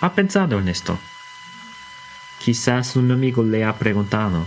¿Ha 0.00 0.14
pensado 0.14 0.58
en 0.58 0.68
esto? 0.68 0.98
Quizás 2.38 2.96
un 2.96 3.10
amigo 3.10 3.42
le 3.42 3.64
ha 3.64 3.78
preguntado, 3.78 4.46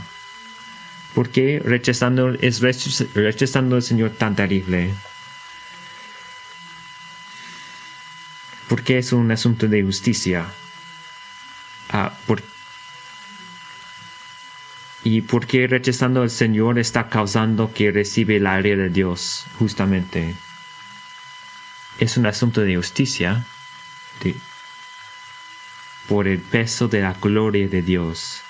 ¿por 1.13 1.29
qué 1.29 1.61
rechazando, 1.63 2.29
es 2.29 2.59
rechazando 2.59 3.75
al 3.75 3.83
Señor 3.83 4.11
tan 4.11 4.35
terrible? 4.35 4.93
Porque 8.67 8.97
es 8.97 9.13
un 9.13 9.31
asunto 9.31 9.67
de 9.67 9.83
justicia. 9.83 10.47
Ah, 11.89 12.11
¿Y 15.03 15.21
por 15.21 15.47
qué 15.47 15.67
rechazando 15.67 16.21
al 16.21 16.29
Señor 16.29 16.79
está 16.79 17.09
causando 17.09 17.73
que 17.73 17.91
recibe 17.91 18.39
la 18.39 18.59
ira 18.59 18.83
de 18.83 18.89
Dios, 18.89 19.45
justamente? 19.59 20.35
Es 21.99 22.15
un 22.15 22.25
asunto 22.25 22.61
de 22.61 22.77
justicia, 22.77 23.45
de, 24.23 24.35
por 26.07 26.27
el 26.27 26.39
peso 26.39 26.87
de 26.87 27.01
la 27.01 27.13
gloria 27.13 27.67
de 27.67 27.81
Dios. 27.81 28.41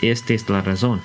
Esta 0.00 0.34
es 0.34 0.48
la 0.48 0.62
razón. 0.62 1.00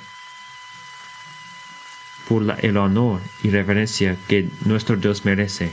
Por 2.27 2.57
el 2.61 2.77
honor 2.77 3.21
y 3.43 3.51
reverencia 3.51 4.17
que 4.27 4.49
nuestro 4.65 4.95
Dios 4.95 5.23
merece. 5.23 5.71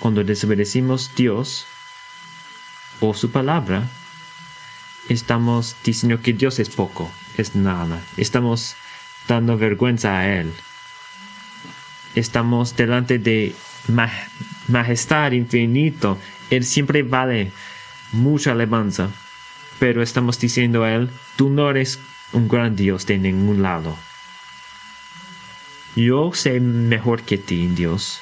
Cuando 0.00 0.22
desobedecimos 0.22 1.14
Dios 1.16 1.66
o 3.00 3.14
su 3.14 3.30
palabra, 3.30 3.88
estamos 5.08 5.76
diciendo 5.82 6.20
que 6.20 6.34
Dios 6.34 6.58
es 6.58 6.68
poco, 6.68 7.10
es 7.38 7.54
nada. 7.54 8.00
Estamos 8.16 8.76
dando 9.26 9.56
vergüenza 9.56 10.18
a 10.18 10.40
Él. 10.40 10.52
Estamos 12.14 12.76
delante 12.76 13.18
de 13.18 13.54
majestad 14.68 15.32
infinito. 15.32 16.18
Él 16.50 16.64
siempre 16.64 17.02
vale 17.02 17.52
mucha 18.12 18.52
alabanza, 18.52 19.10
pero 19.78 20.02
estamos 20.02 20.38
diciendo 20.38 20.84
a 20.84 20.92
Él, 20.92 21.10
tú 21.36 21.50
no 21.50 21.70
eres 21.70 22.00
un 22.32 22.48
gran 22.48 22.76
Dios 22.76 23.06
de 23.06 23.18
ningún 23.18 23.62
lado. 23.62 23.96
Yo 25.96 26.32
sé 26.34 26.60
mejor 26.60 27.22
que 27.22 27.38
ti, 27.38 27.66
Dios. 27.68 28.20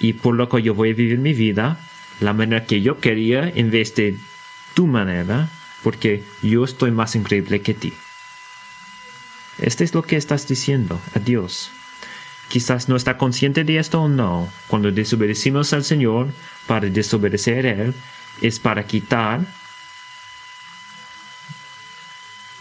Y 0.00 0.14
por 0.14 0.34
lo 0.34 0.48
que 0.48 0.62
yo 0.62 0.74
voy 0.74 0.90
a 0.90 0.94
vivir 0.94 1.18
mi 1.18 1.32
vida, 1.32 1.78
la 2.20 2.32
manera 2.32 2.66
que 2.66 2.82
yo 2.82 2.98
quería 2.98 3.48
en 3.48 3.70
vez 3.70 3.94
de 3.94 4.16
tu 4.74 4.86
manera, 4.86 5.48
porque 5.86 6.24
yo 6.42 6.64
estoy 6.64 6.90
más 6.90 7.14
increíble 7.14 7.62
que 7.62 7.72
ti. 7.72 7.92
Este 9.58 9.84
es 9.84 9.94
lo 9.94 10.02
que 10.02 10.16
estás 10.16 10.48
diciendo 10.48 11.00
a 11.14 11.20
Dios. 11.20 11.70
Quizás 12.48 12.88
no 12.88 12.96
está 12.96 13.16
consciente 13.16 13.62
de 13.62 13.78
esto 13.78 14.02
o 14.02 14.08
no. 14.08 14.52
Cuando 14.66 14.90
desobedecimos 14.90 15.72
al 15.72 15.84
Señor 15.84 16.26
para 16.66 16.88
desobedecer 16.88 17.66
a 17.66 17.70
Él, 17.84 17.94
es 18.40 18.58
para 18.58 18.84
quitar 18.84 19.46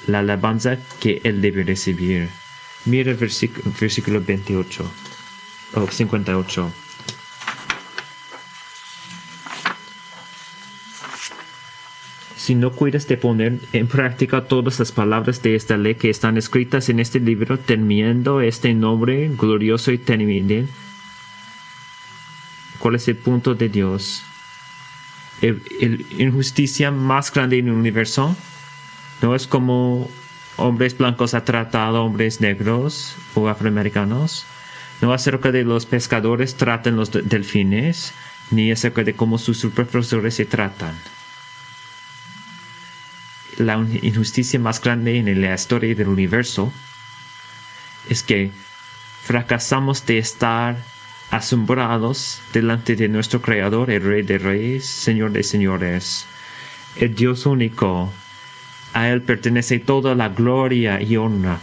la 0.05 0.19
alabanza 0.19 0.77
que 0.99 1.19
él 1.23 1.41
debe 1.41 1.63
recibir. 1.63 2.29
Mira 2.85 3.09
el 3.09 3.17
versículo, 3.17 4.21
28 4.21 4.91
o 5.73 5.87
58. 5.87 6.71
Si 12.45 12.53
no 12.53 12.73
cuidas 12.73 13.07
de 13.07 13.17
poner 13.17 13.57
en 13.73 13.87
práctica 13.87 14.41
todas 14.41 14.77
las 14.77 14.91
palabras 14.91 15.41
de 15.41 15.55
esta 15.55 15.77
ley 15.77 15.95
que 15.95 16.11
están 16.11 16.37
escritas 16.37 16.89
en 16.89 16.99
este 16.99 17.19
libro, 17.19 17.57
temiendo 17.57 18.39
este 18.39 18.71
nombre 18.75 19.31
glorioso 19.35 19.91
y 19.91 19.97
temible, 19.97 20.67
¿cuál 22.77 22.93
es 22.93 23.07
el 23.07 23.15
punto 23.15 23.55
de 23.55 23.69
Dios? 23.69 24.21
el, 25.41 26.05
injusticia 26.19 26.91
más 26.91 27.33
grande 27.33 27.57
en 27.57 27.69
el 27.69 27.73
universo 27.73 28.37
no 29.23 29.33
es 29.33 29.47
como 29.47 30.07
hombres 30.57 30.95
blancos 30.95 31.33
ha 31.33 31.45
tratado 31.45 31.97
a 31.97 32.01
hombres 32.01 32.41
negros 32.41 33.15
o 33.33 33.47
afroamericanos, 33.47 34.45
no 35.01 35.13
acerca 35.13 35.51
de 35.51 35.63
los 35.63 35.87
pescadores 35.87 36.53
tratan 36.53 36.95
los 36.95 37.11
delfines, 37.11 38.13
ni 38.51 38.71
acerca 38.71 39.03
de 39.03 39.15
cómo 39.15 39.39
sus 39.39 39.65
profesores 39.65 40.35
se 40.35 40.45
tratan. 40.45 40.93
La 43.57 43.75
injusticia 43.75 44.59
más 44.59 44.81
grande 44.81 45.17
en 45.17 45.41
la 45.41 45.53
historia 45.53 45.95
del 45.95 46.09
universo 46.09 46.73
es 48.09 48.21
que 48.21 48.51
fracasamos 49.23 50.05
de 50.05 50.17
estar 50.17 50.77
asombrados 51.31 52.41
delante 52.53 52.95
de 52.95 53.07
nuestro 53.07 53.41
Creador, 53.41 53.89
el 53.89 54.03
Rey 54.03 54.21
de 54.23 54.37
Reyes, 54.37 54.85
Señor 54.85 55.31
de 55.31 55.43
Señores, 55.43 56.25
el 56.97 57.15
Dios 57.15 57.45
único. 57.45 58.11
A 58.93 59.09
Él 59.09 59.21
pertenece 59.21 59.79
toda 59.79 60.15
la 60.15 60.29
gloria 60.29 61.01
y 61.01 61.17
honra 61.17 61.59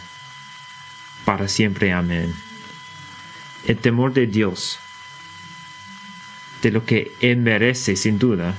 para 1.24 1.48
siempre. 1.48 1.92
Amén. 1.92 2.34
El 3.66 3.78
temor 3.78 4.12
de 4.12 4.26
Dios, 4.26 4.78
de 6.62 6.72
lo 6.72 6.84
que 6.84 7.12
Él 7.20 7.38
merece 7.38 7.96
sin 7.96 8.18
duda, 8.18 8.54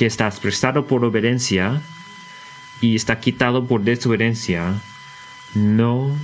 que 0.00 0.06
está 0.06 0.26
expresado 0.26 0.86
por 0.86 1.04
obediencia 1.04 1.82
y 2.80 2.96
está 2.96 3.20
quitado 3.20 3.66
por 3.66 3.82
desobediencia, 3.82 4.80
no 5.54 6.16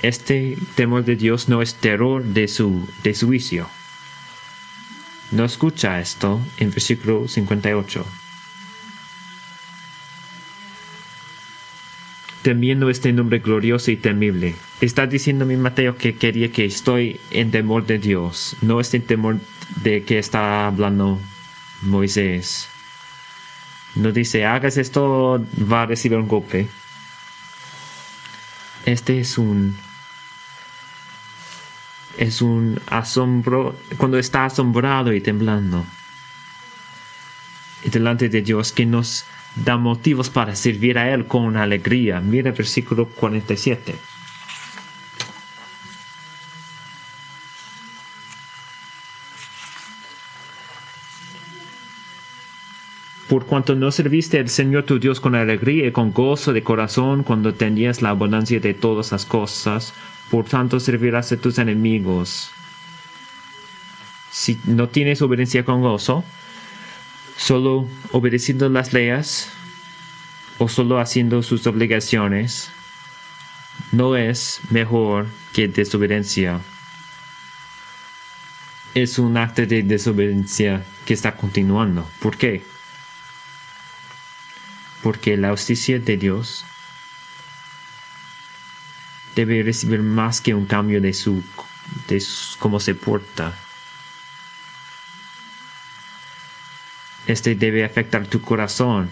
este 0.00 0.56
temor 0.76 1.04
de 1.04 1.16
Dios 1.16 1.46
no 1.50 1.60
es 1.60 1.74
terror 1.74 2.24
de 2.24 2.48
su, 2.48 2.88
de 3.02 3.12
su 3.12 3.26
juicio. 3.26 3.68
No 5.30 5.44
escucha 5.44 6.00
esto 6.00 6.40
en 6.56 6.70
versículo 6.70 7.28
58. 7.28 8.19
Temiendo 12.42 12.88
este 12.88 13.12
nombre 13.12 13.40
glorioso 13.40 13.90
y 13.90 13.96
temible. 13.96 14.54
Está 14.80 15.06
diciendo 15.06 15.44
mi 15.44 15.56
Mateo 15.56 15.96
que 15.96 16.14
quería 16.14 16.50
que 16.50 16.64
estoy 16.64 17.20
en 17.30 17.50
temor 17.50 17.86
de 17.86 17.98
Dios, 17.98 18.56
no 18.62 18.80
este 18.80 18.98
temor 19.00 19.38
de 19.82 20.04
que 20.04 20.18
está 20.18 20.66
hablando 20.66 21.20
Moisés. 21.82 22.68
No 23.94 24.12
dice, 24.12 24.46
hagas 24.46 24.76
esto, 24.76 25.44
va 25.70 25.82
a 25.82 25.86
recibir 25.86 26.18
un 26.18 26.28
golpe. 26.28 26.68
Este 28.86 29.20
es 29.20 29.36
un 29.36 29.76
es 32.16 32.42
un 32.42 32.80
asombro 32.86 33.76
cuando 33.96 34.18
está 34.18 34.44
asombrado 34.44 35.12
y 35.12 35.20
temblando 35.20 35.86
y 37.82 37.88
delante 37.88 38.28
de 38.28 38.42
Dios 38.42 38.72
que 38.72 38.84
nos 38.84 39.24
da 39.56 39.76
motivos 39.76 40.30
para 40.30 40.54
servir 40.56 40.98
a 40.98 41.12
Él 41.12 41.26
con 41.26 41.56
alegría. 41.56 42.20
Mira 42.20 42.52
versículo 42.52 43.06
47. 43.06 43.94
Por 53.30 53.46
cuanto 53.46 53.76
no 53.76 53.92
serviste 53.92 54.40
al 54.40 54.48
Señor 54.48 54.82
tu 54.82 54.98
Dios 54.98 55.20
con 55.20 55.36
alegría 55.36 55.86
y 55.86 55.92
con 55.92 56.12
gozo 56.12 56.52
de 56.52 56.64
corazón 56.64 57.22
cuando 57.22 57.54
tenías 57.54 58.02
la 58.02 58.10
abundancia 58.10 58.58
de 58.58 58.74
todas 58.74 59.12
las 59.12 59.24
cosas, 59.24 59.94
por 60.32 60.46
tanto 60.46 60.80
servirás 60.80 61.30
a 61.30 61.36
tus 61.36 61.58
enemigos. 61.58 62.50
Si 64.32 64.58
no 64.64 64.88
tienes 64.88 65.22
obediencia 65.22 65.64
con 65.64 65.80
gozo, 65.80 66.24
solo 67.40 67.88
obedeciendo 68.12 68.68
las 68.68 68.92
leyes 68.92 69.48
o 70.58 70.68
solo 70.68 71.00
haciendo 71.00 71.42
sus 71.42 71.66
obligaciones, 71.66 72.70
no 73.92 74.14
es 74.14 74.60
mejor 74.68 75.26
que 75.54 75.66
desobediencia. 75.66 76.60
Es 78.94 79.18
un 79.18 79.38
acto 79.38 79.64
de 79.64 79.82
desobediencia 79.82 80.84
que 81.06 81.14
está 81.14 81.34
continuando. 81.34 82.06
¿Por 82.20 82.36
qué? 82.36 82.62
Porque 85.02 85.38
la 85.38 85.50
justicia 85.50 85.98
de 85.98 86.18
Dios 86.18 86.66
debe 89.34 89.62
recibir 89.62 90.02
más 90.02 90.42
que 90.42 90.54
un 90.54 90.66
cambio 90.66 91.00
de 91.00 91.14
su, 91.14 91.42
de 92.06 92.22
cómo 92.58 92.80
se 92.80 92.94
porta. 92.94 93.58
Este 97.26 97.54
debe 97.54 97.84
afectar 97.84 98.26
tu 98.26 98.40
corazón. 98.40 99.10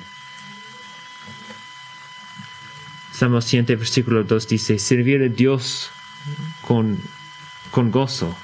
Salmo 3.13 3.41
100, 3.41 3.67
versículo 3.67 4.25
2 4.25 4.49
dice, 4.49 4.79
servir 4.79 5.23
a 5.23 5.29
Dios 5.29 5.91
con, 6.63 6.99
con 7.71 7.91
gozo. 7.91 8.37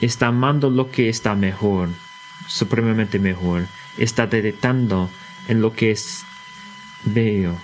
Está 0.00 0.28
amando 0.28 0.70
lo 0.70 0.90
que 0.90 1.08
está 1.08 1.34
mejor, 1.34 1.90
supremamente 2.46 3.18
mejor. 3.18 3.66
Está 3.98 4.26
detectando 4.26 5.10
en 5.48 5.60
lo 5.60 5.72
que 5.72 5.90
es 5.90 6.24
bello 7.04 7.56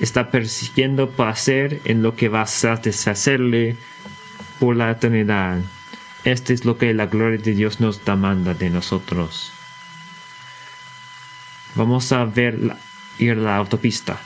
está 0.00 0.30
persiguiendo 0.30 1.10
placer 1.10 1.80
en 1.84 2.02
lo 2.02 2.14
que 2.14 2.28
va 2.28 2.42
a 2.42 2.46
satisfacerle 2.46 3.76
por 4.58 4.76
la 4.76 4.90
eternidad. 4.90 5.60
Este 6.24 6.52
es 6.52 6.64
lo 6.64 6.78
que 6.78 6.92
la 6.94 7.06
gloria 7.06 7.38
de 7.38 7.54
Dios 7.54 7.80
nos 7.80 8.04
demanda 8.04 8.54
de 8.54 8.70
nosotros. 8.70 9.52
Vamos 11.74 12.10
a 12.12 12.24
ver 12.24 12.76
ir 13.18 13.32
a 13.32 13.36
la 13.36 13.56
autopista. 13.56 14.20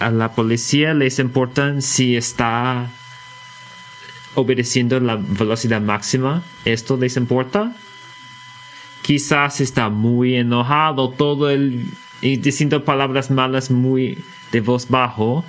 a 0.00 0.10
la 0.10 0.32
policía 0.34 0.94
les 0.94 1.18
importa 1.20 1.80
si 1.80 2.16
está 2.16 2.90
obedeciendo 4.34 5.00
la 5.00 5.16
velocidad 5.16 5.80
máxima. 5.80 6.42
¿Esto 6.64 6.96
les 6.96 7.16
importa? 7.16 7.74
Quizás 9.02 9.60
está 9.60 9.88
muy 9.88 10.36
enojado 10.36 11.10
todo 11.10 11.50
el 11.50 11.88
y 12.20 12.36
diciendo 12.36 12.84
palabras 12.84 13.30
malas 13.30 13.70
muy 13.70 14.24
de 14.50 14.60
voz 14.60 14.88
bajo, 14.88 15.44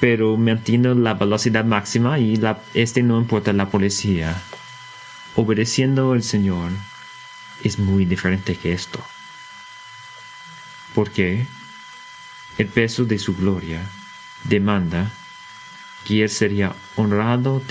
pero 0.00 0.36
mantiene 0.36 0.94
la 0.94 1.14
velocidad 1.14 1.64
máxima 1.64 2.18
y 2.18 2.36
la, 2.36 2.60
este 2.74 3.02
no 3.02 3.18
importa 3.18 3.52
la 3.52 3.68
policía. 3.68 4.40
Obedeciendo 5.34 6.12
al 6.12 6.22
Señor 6.22 6.70
es 7.62 7.78
muy 7.78 8.04
diferente 8.04 8.56
que 8.56 8.72
esto. 8.72 9.04
Porque 10.94 11.46
el 12.58 12.66
peso 12.68 13.04
de 13.04 13.18
su 13.18 13.36
gloria 13.36 13.82
demanda 14.44 15.10
que 16.04 16.22
Él 16.22 16.30
sería 16.30 16.74
honrado, 16.96 17.62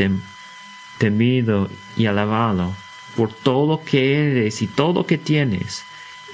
temido 0.98 1.70
y 1.98 2.06
alabado 2.06 2.76
por 3.16 3.32
todo 3.32 3.78
lo 3.78 3.84
que 3.84 4.30
eres 4.30 4.62
y 4.62 4.68
todo 4.68 4.94
lo 4.94 5.06
que 5.06 5.18
tienes 5.18 5.86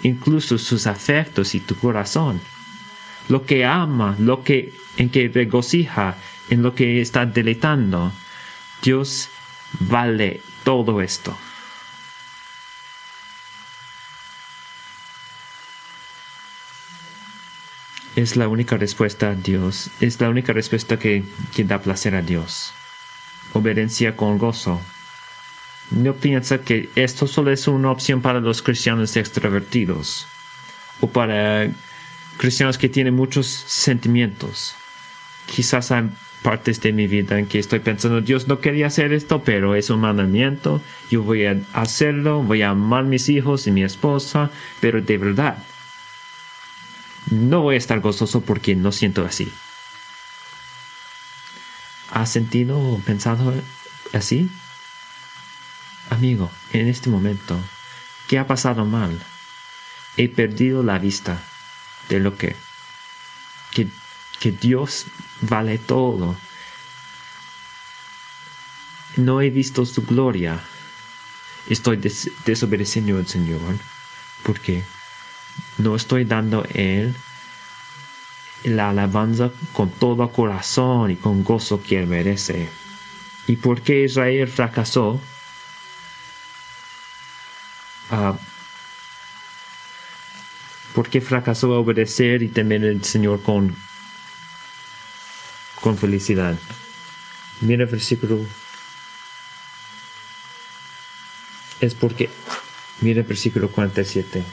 incluso 0.04 0.58
sus 0.58 0.88
afectos 0.88 1.56
y 1.56 1.60
tu 1.60 1.76
corazón. 1.76 2.42
Lo 3.30 3.46
que 3.46 3.66
ama, 3.66 4.16
lo 4.20 4.44
que 4.44 4.74
en 4.98 5.10
que 5.10 5.30
regocija, 5.34 6.16
en 6.50 6.62
lo 6.62 6.76
que 6.76 7.02
está 7.02 7.26
deleitando. 7.26 8.12
Dios 8.82 9.30
vale 9.80 10.42
todo 10.64 11.02
esto. 11.02 11.38
Es 18.16 18.36
la 18.36 18.50
única 18.50 18.76
respuesta 18.78 19.30
a 19.30 19.36
Dios, 19.36 19.90
es 20.02 20.20
la 20.20 20.30
única 20.30 20.52
respuesta 20.52 21.00
que, 21.00 21.24
que 21.56 21.64
da 21.64 21.80
placer 21.80 22.14
a 22.14 22.22
Dios. 22.22 22.74
Obediencia 23.54 24.18
con 24.18 24.38
gozo, 24.38 24.82
no 25.92 26.14
piensa 26.16 26.62
que 26.62 26.90
esto 26.96 27.28
solo 27.28 27.52
es 27.52 27.68
una 27.68 27.92
opción 27.92 28.22
para 28.22 28.40
los 28.40 28.62
cristianos 28.62 29.16
extrovertidos 29.16 30.28
o 31.00 31.08
para 31.08 31.70
cristianos 32.38 32.78
que 32.78 32.90
tienen 32.90 33.14
muchos 33.14 33.48
sentimientos. 33.48 34.76
Quizás 35.52 35.92
hay 35.92 36.10
partes 36.44 36.80
de 36.80 36.94
mi 36.94 37.08
vida 37.08 37.38
en 37.38 37.46
que 37.46 37.60
estoy 37.60 37.80
pensando, 37.80 38.22
Dios 38.22 38.48
no 38.48 38.62
quería 38.62 38.88
hacer 38.88 39.12
esto, 39.12 39.44
pero 39.44 39.76
es 39.76 39.90
un 39.90 40.00
mandamiento, 40.00 40.82
yo 41.10 41.24
voy 41.24 41.46
a 41.46 41.58
hacerlo, 41.74 42.42
voy 42.42 42.62
a 42.62 42.70
amar 42.70 43.02
a 43.02 43.08
mis 43.08 43.28
hijos 43.28 43.68
y 43.68 43.72
mi 43.72 43.84
esposa, 43.84 44.50
pero 44.80 45.02
de 45.02 45.18
verdad, 45.18 45.58
no 47.30 47.62
voy 47.62 47.76
a 47.76 47.78
estar 47.78 48.00
gozoso 48.00 48.42
porque 48.42 48.76
no 48.76 48.94
siento 48.94 49.26
así. 49.26 49.52
¿Has 52.12 52.32
sentido 52.32 52.80
o 52.80 53.00
pensado 53.00 53.54
así? 54.14 54.50
Amigo, 56.10 56.50
en 56.72 56.88
este 56.88 57.10
momento, 57.10 57.60
¿qué 58.28 58.40
ha 58.40 58.48
pasado 58.48 58.86
mal? 58.86 59.22
He 60.16 60.30
perdido 60.30 60.82
la 60.82 60.98
vista 60.98 61.42
de 62.10 62.20
lo 62.20 62.38
que, 62.38 62.56
que, 63.72 63.88
que 64.42 64.52
Dios 64.52 65.06
vale 65.42 65.78
todo. 65.78 66.36
No 69.16 69.40
he 69.40 69.50
visto 69.52 69.86
su 69.86 70.02
gloria. 70.02 70.60
Estoy 71.70 72.02
desobedeciendo 72.46 73.18
al 73.18 73.28
Señor 73.28 73.62
porque 74.44 74.84
no 75.78 75.96
estoy 75.96 76.26
dando 76.26 76.64
a 76.64 76.68
Él 76.74 77.16
la 78.64 78.90
alabanza 78.90 79.52
con 79.74 79.92
todo 79.92 80.32
corazón 80.32 81.12
y 81.12 81.16
con 81.16 81.44
gozo 81.44 81.82
que 81.84 82.00
Él 82.00 82.08
merece. 82.08 82.68
¿Y 83.48 83.58
por 83.58 83.82
qué 83.82 84.06
Israel 84.06 84.48
fracasó? 84.48 85.22
porque 90.94 91.22
fracasó 91.22 91.74
a 91.74 91.80
obedecer 91.80 92.44
y 92.44 92.50
temer 92.50 92.84
al 92.84 93.04
Señor 93.06 93.42
con, 93.42 93.74
con 95.82 95.98
felicidad. 95.98 96.58
Mira 97.60 97.84
el 97.84 97.90
versículo. 97.90 98.40
Es 101.80 101.96
porque, 101.96 102.30
mira 103.02 103.22
el 103.22 103.28
versículo 103.28 103.70
47. 103.70 104.44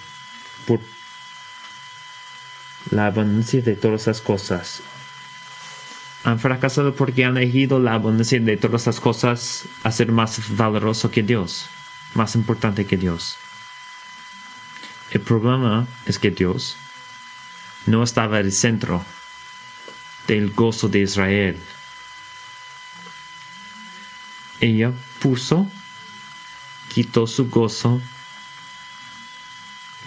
Por 0.66 0.80
la 2.90 3.06
abundancia 3.06 3.60
de 3.60 3.76
todas 3.76 4.06
las 4.06 4.20
cosas. 4.20 4.82
Han 6.24 6.40
fracasado 6.40 6.94
porque 6.94 7.24
han 7.24 7.36
elegido 7.36 7.78
la 7.78 7.94
abundancia 7.94 8.40
de 8.40 8.56
todas 8.56 8.86
las 8.86 9.00
cosas 9.00 9.66
a 9.84 9.92
ser 9.92 10.10
más 10.10 10.56
valoroso 10.56 11.10
que 11.10 11.22
Dios, 11.22 11.66
más 12.14 12.34
importante 12.34 12.86
que 12.86 12.96
Dios. 12.96 13.36
El 15.10 15.20
problema 15.20 15.86
es 16.06 16.18
que 16.18 16.30
Dios 16.30 16.76
no 17.86 18.02
estaba 18.02 18.40
en 18.40 18.46
el 18.46 18.52
centro 18.52 19.04
del 20.28 20.52
gozo 20.52 20.88
de 20.88 21.00
Israel. 21.00 21.58
Ella 24.60 24.92
puso, 25.20 25.66
quitó 26.92 27.26
su 27.26 27.48
gozo 27.48 28.00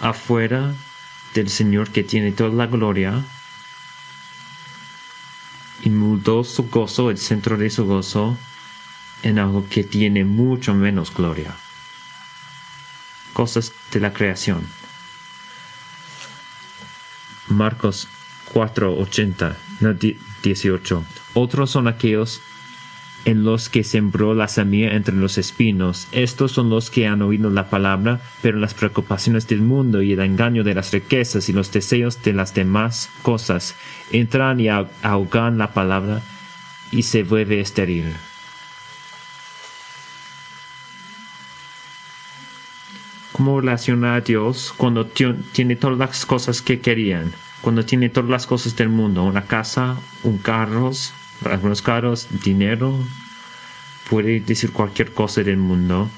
afuera 0.00 0.74
del 1.34 1.50
Señor 1.50 1.90
que 1.90 2.04
tiene 2.04 2.32
toda 2.32 2.50
la 2.50 2.66
gloria 2.66 3.24
y 5.82 5.90
mudó 5.90 6.44
su 6.44 6.68
gozo, 6.68 7.10
el 7.10 7.18
centro 7.18 7.56
de 7.56 7.68
su 7.68 7.84
gozo, 7.84 8.38
en 9.24 9.38
algo 9.38 9.68
que 9.68 9.82
tiene 9.82 10.24
mucho 10.24 10.74
menos 10.74 11.12
gloria. 11.12 11.56
Cosas 13.32 13.72
de 13.90 14.00
la 14.00 14.12
creación. 14.12 14.66
Marcos 17.48 18.06
4, 18.52 18.92
80, 19.86 20.18
18. 20.42 21.04
Otros 21.34 21.70
son 21.70 21.88
aquellos 21.88 22.40
en 23.24 23.44
los 23.44 23.68
que 23.68 23.84
sembró 23.84 24.34
la 24.34 24.48
semilla 24.48 24.94
entre 24.94 25.14
los 25.14 25.38
espinos. 25.38 26.08
Estos 26.12 26.52
son 26.52 26.70
los 26.70 26.90
que 26.90 27.06
han 27.06 27.22
oído 27.22 27.50
la 27.50 27.70
palabra, 27.70 28.20
pero 28.40 28.58
las 28.58 28.74
preocupaciones 28.74 29.46
del 29.46 29.60
mundo 29.60 30.02
y 30.02 30.12
el 30.12 30.20
engaño 30.20 30.64
de 30.64 30.74
las 30.74 30.92
riquezas 30.92 31.48
y 31.48 31.52
los 31.52 31.72
deseos 31.72 32.22
de 32.22 32.32
las 32.32 32.54
demás 32.54 33.10
cosas 33.22 33.76
entran 34.10 34.60
y 34.60 34.68
ahogan 34.68 35.58
la 35.58 35.72
palabra 35.72 36.22
y 36.90 37.04
se 37.04 37.22
vuelve 37.22 37.60
estéril. 37.60 38.12
¿Cómo 43.32 43.60
relaciona 43.60 44.14
a 44.16 44.20
Dios 44.20 44.74
cuando 44.76 45.06
tiene 45.06 45.76
todas 45.76 45.98
las 45.98 46.26
cosas 46.26 46.60
que 46.60 46.80
querían? 46.80 47.32
Cuando 47.62 47.84
tiene 47.84 48.08
todas 48.08 48.28
las 48.28 48.46
cosas 48.46 48.76
del 48.76 48.88
mundo, 48.88 49.22
una 49.22 49.46
casa, 49.46 49.96
un 50.24 50.38
carro, 50.38 50.90
algunos 51.44 51.80
carros, 51.80 52.26
dinero, 52.42 52.98
puede 54.10 54.40
decir 54.40 54.72
cualquier 54.72 55.12
cosa 55.12 55.42
del 55.42 55.58
mundo. 55.58 56.10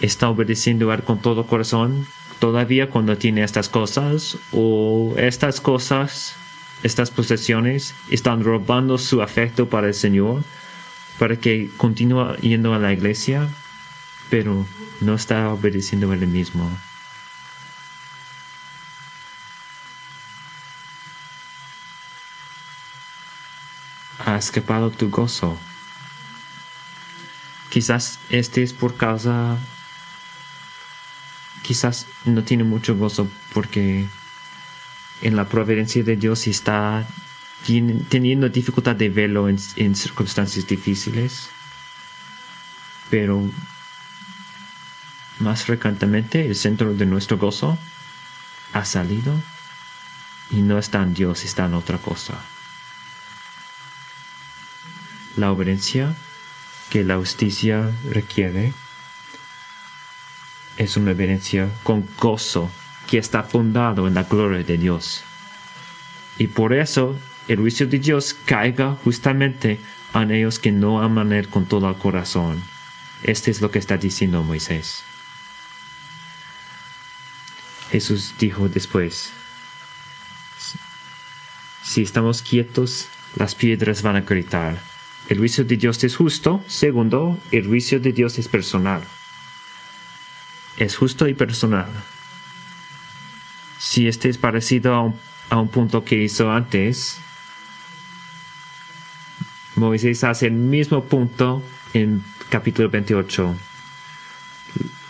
¿Está 0.00 0.28
obedeciendo 0.28 0.90
a 0.90 0.94
él 0.94 1.02
con 1.02 1.20
todo 1.20 1.46
corazón 1.46 2.06
todavía 2.38 2.90
cuando 2.90 3.16
tiene 3.16 3.42
estas 3.42 3.68
cosas? 3.68 4.38
¿O 4.52 5.14
estas 5.16 5.60
cosas, 5.60 6.36
estas 6.82 7.10
posesiones, 7.10 7.94
están 8.10 8.44
robando 8.44 8.98
su 8.98 9.22
afecto 9.22 9.68
para 9.68 9.88
el 9.88 9.94
Señor? 9.94 10.44
Para 11.18 11.36
que 11.36 11.70
continúe 11.76 12.36
yendo 12.42 12.74
a 12.74 12.78
la 12.78 12.92
iglesia, 12.92 13.48
pero 14.30 14.66
no 15.00 15.14
está 15.14 15.52
obedeciendo 15.52 16.10
a 16.10 16.14
él 16.14 16.26
mismo. 16.26 16.70
Escapado 24.38 24.90
tu 24.90 25.10
gozo. 25.10 25.58
Quizás 27.70 28.18
este 28.30 28.62
es 28.62 28.72
por 28.72 28.96
causa, 28.96 29.58
quizás 31.62 32.06
no 32.24 32.42
tiene 32.42 32.64
mucho 32.64 32.96
gozo 32.96 33.28
porque 33.52 34.06
en 35.20 35.36
la 35.36 35.48
providencia 35.48 36.02
de 36.02 36.16
Dios 36.16 36.46
está 36.46 37.06
teniendo 38.08 38.48
dificultad 38.48 38.96
de 38.96 39.08
verlo 39.08 39.48
en, 39.48 39.58
en 39.76 39.94
circunstancias 39.94 40.66
difíciles. 40.66 41.50
Pero 43.10 43.50
más 45.40 45.64
frecuentemente 45.64 46.46
el 46.46 46.56
centro 46.56 46.94
de 46.94 47.06
nuestro 47.06 47.38
gozo 47.38 47.78
ha 48.72 48.84
salido 48.84 49.34
y 50.50 50.62
no 50.62 50.78
está 50.78 51.02
en 51.02 51.14
Dios, 51.14 51.44
está 51.44 51.66
en 51.66 51.74
otra 51.74 51.98
cosa. 51.98 52.34
La 55.38 55.52
obediencia 55.52 56.16
que 56.90 57.04
la 57.04 57.16
justicia 57.16 57.92
requiere 58.10 58.72
es 60.76 60.96
una 60.96 61.12
obediencia 61.12 61.70
con 61.84 62.04
gozo 62.18 62.68
que 63.06 63.18
está 63.18 63.44
fundado 63.44 64.08
en 64.08 64.14
la 64.14 64.24
gloria 64.24 64.64
de 64.64 64.76
Dios. 64.76 65.22
Y 66.38 66.48
por 66.48 66.72
eso 66.72 67.16
el 67.46 67.58
juicio 67.58 67.86
de 67.86 68.00
Dios 68.00 68.34
caiga 68.46 68.96
justamente 69.04 69.78
en 70.12 70.32
ellos 70.32 70.58
que 70.58 70.72
no 70.72 71.00
aman 71.00 71.32
Él 71.32 71.48
con 71.48 71.66
todo 71.66 71.88
el 71.88 71.94
corazón. 71.94 72.60
Este 73.22 73.52
es 73.52 73.60
lo 73.60 73.70
que 73.70 73.78
está 73.78 73.96
diciendo 73.96 74.42
Moisés. 74.42 75.04
Jesús 77.92 78.34
dijo 78.40 78.68
después, 78.68 79.30
si 81.84 82.02
estamos 82.02 82.42
quietos, 82.42 83.06
las 83.36 83.54
piedras 83.54 84.02
van 84.02 84.16
a 84.16 84.22
gritar. 84.22 84.97
El 85.28 85.38
juicio 85.38 85.64
de 85.64 85.76
Dios 85.76 86.02
es 86.04 86.16
justo. 86.16 86.64
Segundo, 86.66 87.38
el 87.50 87.66
juicio 87.66 88.00
de 88.00 88.12
Dios 88.12 88.38
es 88.38 88.48
personal. 88.48 89.02
Es 90.78 90.96
justo 90.96 91.28
y 91.28 91.34
personal. 91.34 91.88
Si 93.78 94.08
este 94.08 94.30
es 94.30 94.38
parecido 94.38 94.94
a 94.94 95.02
un, 95.02 95.14
a 95.50 95.60
un 95.60 95.68
punto 95.68 96.02
que 96.04 96.16
hizo 96.16 96.50
antes, 96.50 97.20
Moisés 99.76 100.24
hace 100.24 100.46
el 100.46 100.54
mismo 100.54 101.04
punto 101.04 101.62
en 101.92 102.24
capítulo 102.48 102.88
28. 102.88 103.54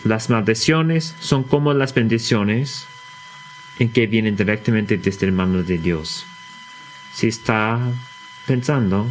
Las 0.03 0.29
maldiciones 0.29 1.15
son 1.19 1.43
como 1.43 1.73
las 1.73 1.93
bendiciones 1.93 2.87
en 3.79 3.89
que 3.89 4.07
vienen 4.07 4.35
directamente 4.35 4.97
desde 4.97 5.27
el 5.27 5.31
mano 5.31 5.63
de 5.63 5.77
Dios. 5.77 6.25
Si 7.13 7.27
está 7.27 7.79
pensando 8.45 9.07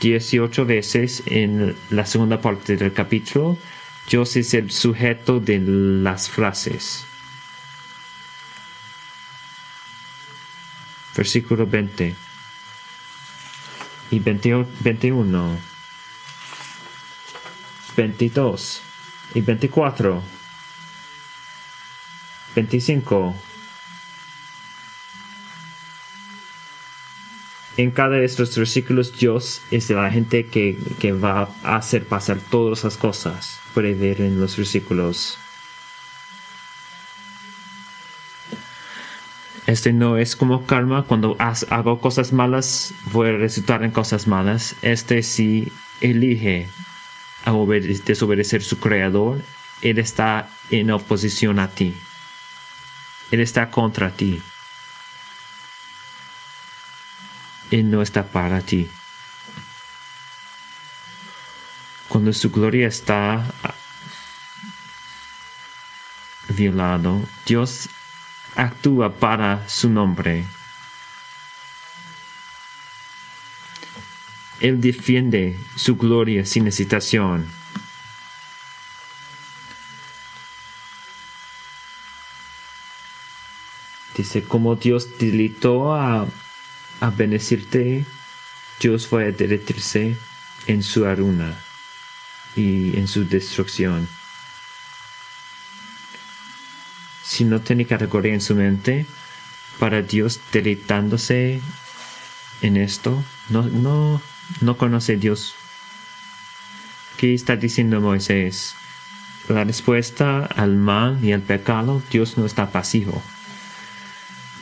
18 0.00 0.64
veces 0.64 1.22
en 1.26 1.76
la 1.90 2.06
segunda 2.06 2.40
parte 2.40 2.76
del 2.76 2.92
capítulo, 2.92 3.58
Dios 4.08 4.34
es 4.36 4.54
el 4.54 4.70
sujeto 4.70 5.38
de 5.38 5.58
las 5.60 6.30
frases. 6.30 7.04
Versículo 11.14 11.66
20 11.66 12.14
y 14.10 14.18
21, 14.18 15.58
22 17.96 18.82
y 19.34 19.40
24, 19.42 20.22
25. 22.54 23.49
En 27.80 27.92
cada 27.92 28.16
de 28.16 28.26
estos 28.26 28.54
versículos 28.58 29.18
Dios 29.18 29.62
es 29.70 29.88
la 29.88 30.10
gente 30.10 30.44
que, 30.44 30.76
que 30.98 31.12
va 31.12 31.48
a 31.64 31.76
hacer 31.76 32.04
pasar 32.04 32.38
todas 32.50 32.80
esas 32.80 32.98
cosas. 32.98 33.58
Puede 33.72 33.94
ver 33.94 34.20
en 34.20 34.38
los 34.38 34.54
versículos. 34.58 35.38
Este 39.66 39.94
no 39.94 40.18
es 40.18 40.36
como 40.36 40.66
karma, 40.66 41.04
cuando 41.04 41.36
hago 41.38 42.00
cosas 42.00 42.34
malas 42.34 42.92
voy 43.12 43.30
a 43.30 43.38
resultar 43.38 43.82
en 43.82 43.92
cosas 43.92 44.26
malas. 44.26 44.76
Este 44.82 45.22
sí 45.22 45.72
elige 46.02 46.68
a 47.46 47.52
desobedecer 47.52 48.62
su 48.62 48.78
creador, 48.78 49.40
Él 49.80 49.98
está 49.98 50.50
en 50.70 50.90
oposición 50.90 51.58
a 51.58 51.68
ti. 51.68 51.94
Él 53.30 53.40
está 53.40 53.70
contra 53.70 54.10
ti. 54.10 54.42
Él 57.70 57.90
no 57.90 58.02
está 58.02 58.24
para 58.24 58.60
ti. 58.62 58.88
Cuando 62.08 62.32
su 62.32 62.50
gloria 62.50 62.88
está 62.88 63.44
violado, 66.48 67.22
Dios 67.46 67.88
actúa 68.56 69.14
para 69.14 69.68
su 69.68 69.88
nombre. 69.88 70.44
Él 74.60 74.80
defiende 74.80 75.58
su 75.76 75.96
gloria 75.96 76.44
sin 76.44 76.66
hesitación. 76.66 77.46
Dice, 84.16 84.42
como 84.42 84.76
Dios 84.76 85.18
delitó 85.18 85.94
a, 85.94 86.26
a 87.00 87.10
bendecirte, 87.10 88.04
Dios 88.80 89.06
fue 89.06 89.26
a 89.26 89.32
derretirse 89.32 90.16
en 90.66 90.82
su 90.82 91.06
aruna 91.06 91.56
y 92.56 92.96
en 92.96 93.08
su 93.08 93.26
destrucción. 93.26 94.08
Si 97.24 97.44
no 97.44 97.60
tiene 97.60 97.86
categoría 97.86 98.34
en 98.34 98.40
su 98.40 98.54
mente, 98.54 99.06
para 99.78 100.02
Dios 100.02 100.40
deleitándose 100.52 101.60
en 102.60 102.76
esto, 102.76 103.22
no, 103.48 103.62
no, 103.62 104.20
no 104.60 104.76
conoce 104.76 105.16
Dios. 105.16 105.54
¿Qué 107.16 107.34
está 107.34 107.56
diciendo 107.56 108.00
Moisés? 108.00 108.74
La 109.48 109.64
respuesta 109.64 110.44
al 110.44 110.76
mal 110.76 111.24
y 111.24 111.32
al 111.32 111.40
pecado, 111.40 112.02
Dios 112.10 112.36
no 112.36 112.46
está 112.46 112.70
pasivo. 112.70 113.22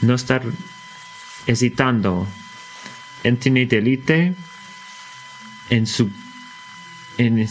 No 0.00 0.14
está 0.14 0.40
hesitando 1.48 2.28
tener 3.40 3.66
delite 3.68 4.34
en 5.70 5.86
su 5.86 6.10
en, 7.16 7.38
eh, 7.40 7.48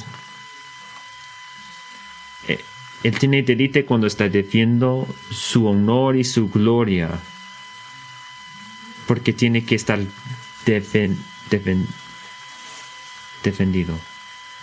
él 3.03 3.19
tiene 3.19 3.41
delite 3.43 3.85
cuando 3.85 4.07
está 4.07 4.29
defiendo 4.29 5.07
su 5.31 5.67
honor 5.67 6.15
y 6.15 6.23
su 6.23 6.47
gloria 6.49 7.19
porque 9.07 9.33
tiene 9.33 9.65
que 9.65 9.75
estar 9.75 9.99
defendido. 13.43 13.99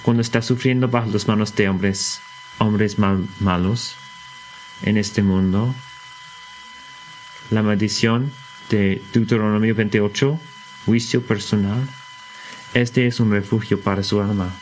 Cuando 0.03 0.23
está 0.23 0.43
sufriendo 0.43 0.89
bajo 0.89 1.11
las 1.11 1.27
manos 1.27 1.55
de 1.57 1.69
hombres 1.69 2.21
hombres 2.59 2.99
malos 2.99 3.97
en 4.83 4.97
este 4.97 5.23
mundo 5.23 5.75
la 7.51 7.63
maldición 7.63 8.31
de 8.71 9.03
Deuteronomio 9.13 9.75
28 9.75 10.41
juicio 10.87 11.23
personal 11.23 11.87
este 12.75 13.07
es 13.07 13.21
un 13.21 13.31
refugio 13.31 13.81
para 13.81 14.03
su 14.03 14.21
alma. 14.21 14.53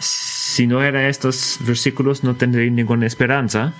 Si 0.00 0.66
no 0.66 0.82
era 0.82 1.08
estos 1.08 1.58
versículos, 1.60 2.24
no 2.24 2.34
tendría 2.34 2.68
ninguna 2.70 3.06
esperanza, 3.06 3.72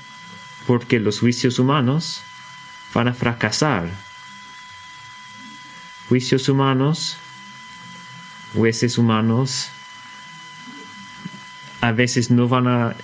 porque 0.69 1.01
los 1.01 1.19
juicios 1.19 1.59
humanos 1.59 2.23
van 2.95 3.09
a 3.09 3.13
fracasar. 3.13 3.91
Juicios 6.09 6.49
humanos, 6.49 7.17
jueces 8.55 8.97
humanos, 8.97 9.69
a 11.81 11.91
veces 11.91 12.31
no 12.31 12.47
van 12.47 12.69
a 12.69 12.95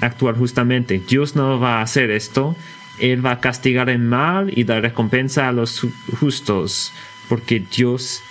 actuar 0.00 0.36
justamente. 0.36 1.00
Dios 1.00 1.34
no 1.34 1.58
va 1.58 1.78
a 1.78 1.82
hacer 1.82 2.12
esto. 2.12 2.54
Él 2.98 3.24
va 3.24 3.32
a 3.32 3.40
castigar 3.40 3.88
el 3.90 4.00
mal 4.00 4.52
y 4.56 4.64
dar 4.64 4.82
recompensa 4.82 5.48
a 5.48 5.52
los 5.52 5.86
justos 6.20 6.92
porque 7.28 7.60
Dios, 7.60 8.22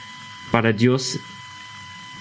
para 0.52 0.74
Dios, 0.74 1.20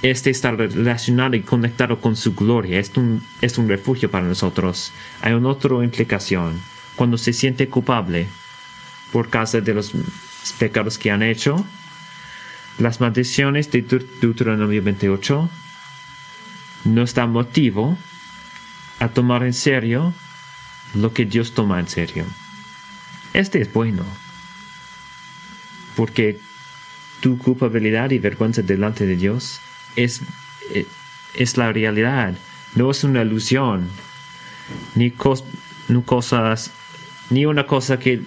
este 0.03 0.30
está 0.30 0.53
relacionado 0.53 1.36
y 1.36 1.43
conectado 1.43 2.01
con 2.01 2.16
su 2.16 2.34
gloria. 2.34 2.78
Es 2.78 2.97
un, 2.97 3.22
es 3.43 3.59
un 3.59 3.68
refugio 3.68 4.11
para 4.11 4.26
nosotros. 4.26 4.93
Hay 5.20 5.34
una 5.34 5.51
otra 5.51 5.84
implicación. 5.84 6.59
Cuando 6.97 7.18
se 7.18 7.32
siente 7.32 7.68
culpable 7.68 8.28
por 9.12 9.28
causa 9.28 9.61
de 9.61 9.74
los 9.74 9.93
pecados 10.59 10.97
que 10.97 11.11
han 11.11 11.22
hecho, 11.22 11.64
las 12.78 13.01
maldiciones 13.01 13.70
de 13.70 13.82
Deuteronomio 13.82 14.82
28 14.82 15.51
no 16.84 17.03
están 17.03 17.30
motivo 17.30 17.99
a 19.01 19.09
tomar 19.09 19.43
en 19.43 19.53
serio 19.53 20.14
lo 20.95 21.12
que 21.12 21.24
Dios 21.24 21.53
toma 21.53 21.80
en 21.80 21.88
serio. 21.88 22.24
Este 23.32 23.61
es 23.61 23.72
bueno. 23.72 24.05
Porque 25.97 26.38
tu 27.20 27.38
culpabilidad 27.38 28.11
y 28.11 28.18
vergüenza 28.18 28.62
delante 28.62 29.07
de 29.07 29.16
Dios 29.16 29.61
es, 29.97 30.22
eh, 30.72 30.86
es 31.34 31.57
la 31.57 31.72
realidad, 31.72 32.34
no 32.74 32.91
es 32.91 33.05
una 33.05 33.22
ilusión, 33.22 33.88
ni, 34.95 35.11
cosas, 35.11 36.70
ni 37.28 37.45
una 37.45 37.66
cosa 37.66 37.99
que, 37.99 38.22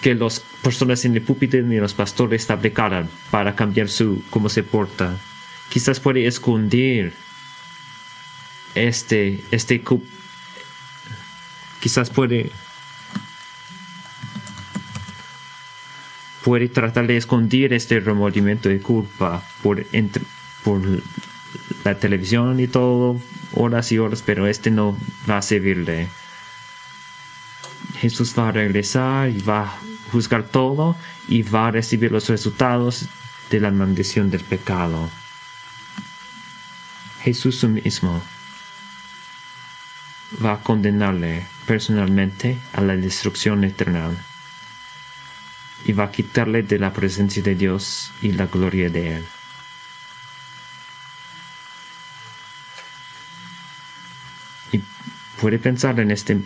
que 0.00 0.14
las 0.14 0.40
personas 0.62 1.04
en 1.04 1.14
el 1.16 1.22
púlpito 1.22 1.56
ni 1.58 1.76
los 1.76 1.94
pastores 1.94 2.46
fabricaran 2.46 3.08
para 3.30 3.54
cambiar 3.54 3.88
su 3.88 4.22
cómo 4.30 4.48
se 4.48 4.62
porta. 4.62 5.16
Quizás 5.68 6.00
puede 6.00 6.26
esconder 6.26 7.12
este, 8.74 9.42
este, 9.50 9.82
quizás 11.80 12.10
puede 12.10 12.50
puede 16.46 16.68
tratar 16.68 17.08
de 17.08 17.16
esconder 17.16 17.72
este 17.72 17.98
remordimiento 17.98 18.68
de 18.68 18.78
culpa 18.78 19.42
por, 19.64 19.84
por 20.62 20.80
la 21.84 21.98
televisión 21.98 22.60
y 22.60 22.68
todo, 22.68 23.20
horas 23.52 23.90
y 23.90 23.98
horas, 23.98 24.22
pero 24.24 24.46
este 24.46 24.70
no 24.70 24.96
va 25.28 25.38
a 25.38 25.42
servirle. 25.42 26.06
Jesús 27.98 28.32
va 28.38 28.50
a 28.50 28.52
regresar 28.52 29.28
y 29.30 29.42
va 29.42 29.62
a 29.62 29.78
juzgar 30.12 30.44
todo 30.44 30.94
y 31.26 31.42
va 31.42 31.66
a 31.66 31.70
recibir 31.72 32.12
los 32.12 32.28
resultados 32.28 33.06
de 33.50 33.58
la 33.58 33.72
maldición 33.72 34.30
del 34.30 34.44
pecado. 34.44 35.10
Jesús 37.22 37.64
mismo 37.64 38.22
va 40.44 40.52
a 40.52 40.62
condenarle 40.62 41.55
personalmente 41.66 42.58
a 42.72 42.80
la 42.80 42.96
destrucción 42.96 43.64
eterna 43.64 44.10
y 45.84 45.92
va 45.92 46.04
a 46.04 46.10
quitarle 46.10 46.62
de 46.62 46.78
la 46.78 46.92
presencia 46.92 47.42
de 47.42 47.54
Dios 47.54 48.12
y 48.22 48.32
la 48.32 48.46
gloria 48.46 48.90
de 48.90 49.16
Él. 49.16 49.24
Y 54.72 54.82
puede 55.40 55.58
pensar 55.58 56.00
en 56.00 56.10
este, 56.10 56.40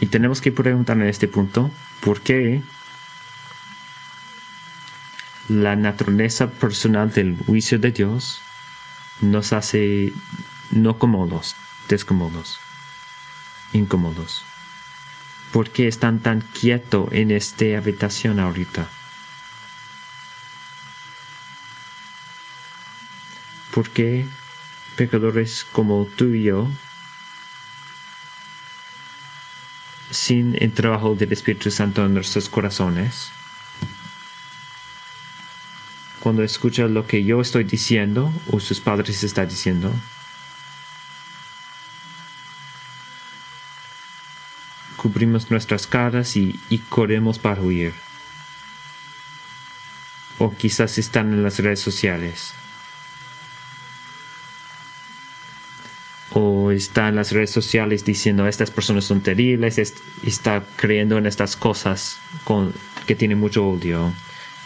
y 0.00 0.06
tenemos 0.06 0.40
que 0.40 0.52
preguntar 0.52 0.96
en 0.96 1.08
este 1.08 1.28
punto, 1.28 1.70
¿por 2.00 2.20
qué 2.20 2.62
la 5.48 5.76
naturaleza 5.76 6.50
personal 6.50 7.10
del 7.10 7.36
juicio 7.36 7.78
de 7.78 7.90
Dios 7.90 8.40
nos 9.20 9.52
hace 9.52 10.12
no 10.70 10.98
cómodos, 10.98 11.56
descómodos, 11.88 12.60
incómodos? 13.72 14.44
¿Por 15.52 15.70
qué 15.70 15.88
están 15.88 16.20
tan 16.20 16.40
quietos 16.40 17.08
en 17.12 17.30
esta 17.30 17.78
habitación 17.78 18.38
ahorita? 18.38 18.88
¿Por 23.72 23.90
qué 23.90 24.26
pecadores 24.98 25.64
como 25.70 26.06
tú 26.16 26.34
y 26.34 26.42
yo, 26.42 26.68
sin 30.10 30.56
el 30.60 30.72
trabajo 30.72 31.14
del 31.14 31.32
Espíritu 31.32 31.70
Santo 31.70 32.04
en 32.04 32.14
nuestros 32.14 32.48
corazones, 32.48 33.30
cuando 36.18 36.42
escuchan 36.42 36.94
lo 36.94 37.06
que 37.06 37.22
yo 37.22 37.40
estoy 37.40 37.62
diciendo 37.62 38.32
o 38.50 38.58
sus 38.58 38.80
padres 38.80 39.22
están 39.22 39.48
diciendo, 39.48 39.92
cubrimos 45.08 45.50
nuestras 45.50 45.86
caras 45.86 46.36
y, 46.36 46.60
corremos 46.90 47.38
para 47.38 47.62
huir. 47.62 47.94
O 50.38 50.54
quizás 50.54 50.98
están 50.98 51.32
en 51.32 51.42
las 51.42 51.58
redes 51.58 51.80
sociales. 51.80 52.52
O 56.32 56.70
está 56.70 57.08
en 57.08 57.16
las 57.16 57.32
redes 57.32 57.50
sociales 57.50 58.04
diciendo 58.04 58.46
estas 58.46 58.70
personas 58.70 59.04
son 59.04 59.22
terribles, 59.22 59.78
está 59.78 60.62
creyendo 60.76 61.16
en 61.16 61.26
estas 61.26 61.56
cosas 61.56 62.18
que 63.06 63.14
tienen 63.14 63.38
mucho 63.38 63.66
odio. 63.66 64.12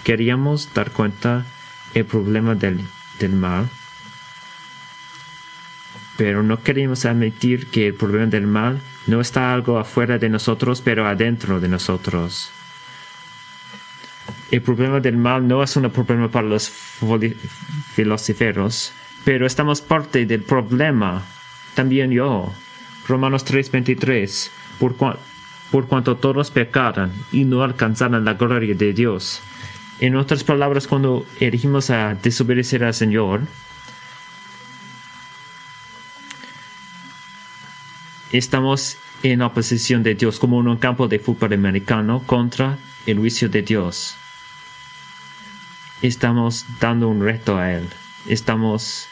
Queríamos 0.03 0.75
dar 0.75 0.91
cuenta 0.91 1.47
el 1.95 2.05
problema 2.05 2.57
del, 2.57 2.81
del 3.21 3.33
mal, 3.33 3.71
pero 6.17 6.43
no 6.43 6.63
queríamos 6.65 7.05
admitir 7.05 7.69
que 7.69 7.87
el 7.87 7.95
problema 7.95 8.27
del 8.27 8.49
mal 8.49 8.81
no 9.07 9.21
está 9.21 9.53
algo 9.53 9.79
afuera 9.79 10.19
de 10.19 10.29
nosotros, 10.29 10.81
pero 10.81 11.07
adentro 11.07 11.61
de 11.61 11.69
nosotros. 11.69 12.51
El 14.51 14.63
problema 14.63 15.01
del 15.01 15.17
mal 15.17 15.49
no 15.49 15.63
es 15.63 15.77
un 15.77 15.91
problema 15.91 16.29
para 16.29 16.47
los 16.47 16.71
filósofos, 17.95 18.93
pero 19.25 19.47
estamos 19.47 19.81
parte 19.81 20.27
del 20.27 20.43
problema. 20.43 21.23
También 21.75 22.11
yo. 22.11 22.53
Romanos 23.09 23.45
3:23. 23.45 24.51
Por, 24.79 24.95
por 25.71 25.87
cuanto 25.87 26.17
todos 26.17 26.51
pecaron 26.51 27.13
y 27.33 27.45
no 27.45 27.63
alcanzaron 27.63 28.25
la 28.25 28.35
gloria 28.35 28.75
de 28.75 28.93
Dios. 28.93 29.41
En 30.01 30.17
otras 30.17 30.45
palabras, 30.45 30.87
cuando 30.87 31.25
elegimos 31.41 31.89
a 31.91 32.15
desobedecer 32.15 32.85
al 32.85 32.93
Señor, 32.93 33.43
estamos 38.33 38.97
en 39.23 39.43
oposición 39.43 40.03
de 40.03 40.15
Dios, 40.15 40.39
como 40.39 40.61
en 40.61 40.69
un 40.69 40.79
campo 40.79 41.07
de 41.07 41.19
fútbol 41.19 41.53
americano 41.53 42.23
contra 42.27 42.79
el 43.07 43.19
juicio 43.19 43.49
de 43.49 43.63
Dios. 43.63 44.17
Estamos 46.01 46.67
dando 46.81 47.09
un 47.09 47.23
reto 47.23 47.57
a 47.57 47.73
Él. 47.73 47.89
Estamos 48.27 49.07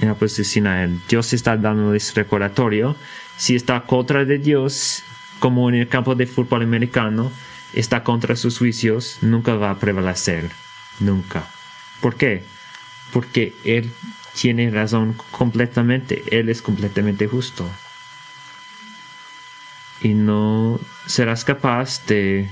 en 0.00 0.10
oposición 0.10 0.66
a 0.66 0.84
Él. 0.84 1.00
Dios 1.08 1.32
está 1.32 1.56
dando 1.56 1.94
ese 1.94 2.14
recordatorio. 2.14 2.94
Si 3.36 3.56
está 3.56 3.80
contra 3.80 4.24
de 4.24 4.38
Dios, 4.38 5.02
como 5.40 5.68
en 5.68 5.76
el 5.76 5.88
campo 5.88 6.14
de 6.14 6.26
fútbol 6.26 6.62
americano, 6.62 7.32
está 7.72 8.04
contra 8.04 8.36
sus 8.36 8.58
juicios, 8.58 9.18
nunca 9.22 9.54
va 9.54 9.70
a 9.70 9.78
prevalecer. 9.78 10.50
Nunca. 11.00 11.46
¿Por 12.00 12.16
qué? 12.16 12.44
Porque 13.12 13.54
Él 13.64 13.90
tiene 14.34 14.70
razón 14.70 15.16
completamente. 15.30 16.22
Él 16.30 16.48
es 16.48 16.62
completamente 16.62 17.26
justo. 17.26 17.68
Y 20.02 20.14
no 20.14 20.80
serás 21.06 21.44
capaz 21.44 22.04
de... 22.06 22.50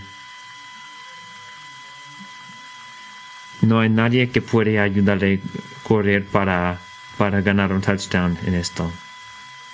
No 3.63 3.81
hay 3.81 3.91
nadie 3.91 4.31
que 4.31 4.41
puede 4.41 4.81
ayudarle 4.81 5.41
a 5.43 5.89
correr 5.89 6.25
para, 6.25 6.79
para 7.19 7.43
ganar 7.43 7.73
un 7.73 7.83
touchdown 7.83 8.39
en 8.47 8.55
esto. 8.55 8.91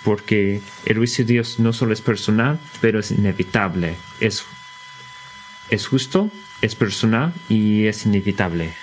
Porque 0.04 0.60
el 0.84 1.26
Dios 1.26 1.58
no 1.58 1.72
solo 1.72 1.92
es 1.92 2.00
personal, 2.00 2.58
pero 2.80 2.98
es 2.98 3.10
inevitable. 3.10 3.96
Es, 4.20 4.44
es 5.68 5.86
justo, 5.86 6.30
es 6.62 6.74
personal 6.74 7.32
y 7.48 7.86
es 7.86 8.06
inevitable. 8.06 8.74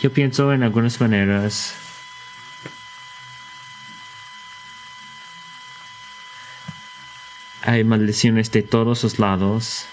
Yo 0.00 0.12
pienso 0.12 0.52
en 0.52 0.62
algunas 0.62 1.00
maneras 1.00 1.74
hay 7.62 7.84
maldiciones 7.84 8.50
de 8.52 8.62
todos 8.62 9.02
los 9.02 9.18
lados 9.18 9.86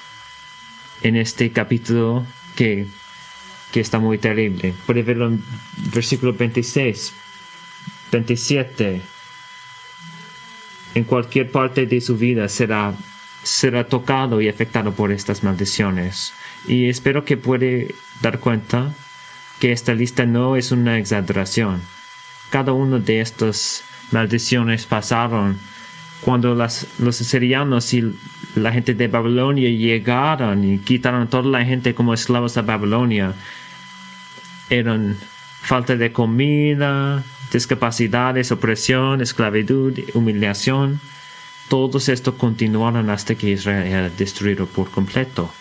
en 1.01 1.15
este 1.15 1.51
capítulo 1.51 2.25
que, 2.55 2.87
que 3.71 3.79
está 3.79 3.99
muy 3.99 4.17
terrible. 4.17 4.73
Puede 4.85 5.03
verlo 5.03 5.27
en 5.27 5.43
versículo 5.93 6.33
26, 6.33 7.13
27. 8.11 9.01
En 10.95 11.03
cualquier 11.03 11.51
parte 11.51 11.85
de 11.85 11.99
su 11.99 12.17
vida 12.17 12.47
será, 12.47 12.93
será 13.43 13.85
tocado 13.85 14.41
y 14.41 14.47
afectado 14.47 14.93
por 14.93 15.11
estas 15.11 15.43
maldiciones. 15.43 16.33
Y 16.67 16.87
espero 16.87 17.25
que 17.25 17.37
puede 17.37 17.93
dar 18.21 18.39
cuenta 18.39 18.93
que 19.59 19.71
esta 19.71 19.93
lista 19.93 20.25
no 20.25 20.55
es 20.55 20.71
una 20.71 20.97
exageración. 20.97 21.81
Cada 22.49 22.71
una 22.71 22.99
de 22.99 23.21
estas 23.21 23.83
maldiciones 24.11 24.85
pasaron 24.85 25.59
cuando 26.21 26.55
las, 26.55 26.87
los 26.99 27.21
asirianos 27.21 27.93
y 27.93 28.15
la 28.55 28.71
gente 28.71 28.93
de 28.93 29.07
Babilonia 29.07 29.69
llegaron 29.69 30.63
y 30.63 30.79
quitaron 30.79 31.23
a 31.23 31.29
toda 31.29 31.49
la 31.49 31.65
gente 31.65 31.93
como 31.93 32.13
esclavos 32.13 32.57
a 32.57 32.61
Babilonia. 32.61 33.33
Eran 34.69 35.17
falta 35.61 35.95
de 35.95 36.11
comida, 36.11 37.23
discapacidades, 37.51 38.51
opresión, 38.51 39.21
esclavitud, 39.21 39.99
humillación. 40.13 40.99
Todos 41.69 42.09
esto 42.09 42.37
continuaron 42.37 43.09
hasta 43.09 43.35
que 43.35 43.51
Israel 43.51 43.87
era 43.87 44.09
destruido 44.09 44.65
por 44.67 44.89
completo. 44.89 45.51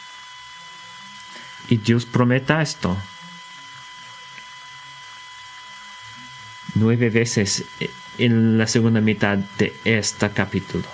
Y 1.68 1.78
Dios 1.78 2.04
prometa 2.06 2.62
esto. 2.62 2.96
nueve 6.74 7.10
veces 7.10 7.64
en 8.18 8.58
la 8.58 8.66
segunda 8.66 9.00
mitad 9.00 9.38
de 9.58 9.72
este 9.84 10.28
capítulo. 10.30 10.84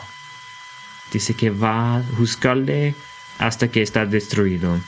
Dice 1.12 1.34
que 1.34 1.50
va 1.50 1.96
a 1.96 2.02
juzgarle 2.16 2.94
hasta 3.38 3.68
que 3.68 3.82
está 3.82 4.06
destruido. 4.06 4.78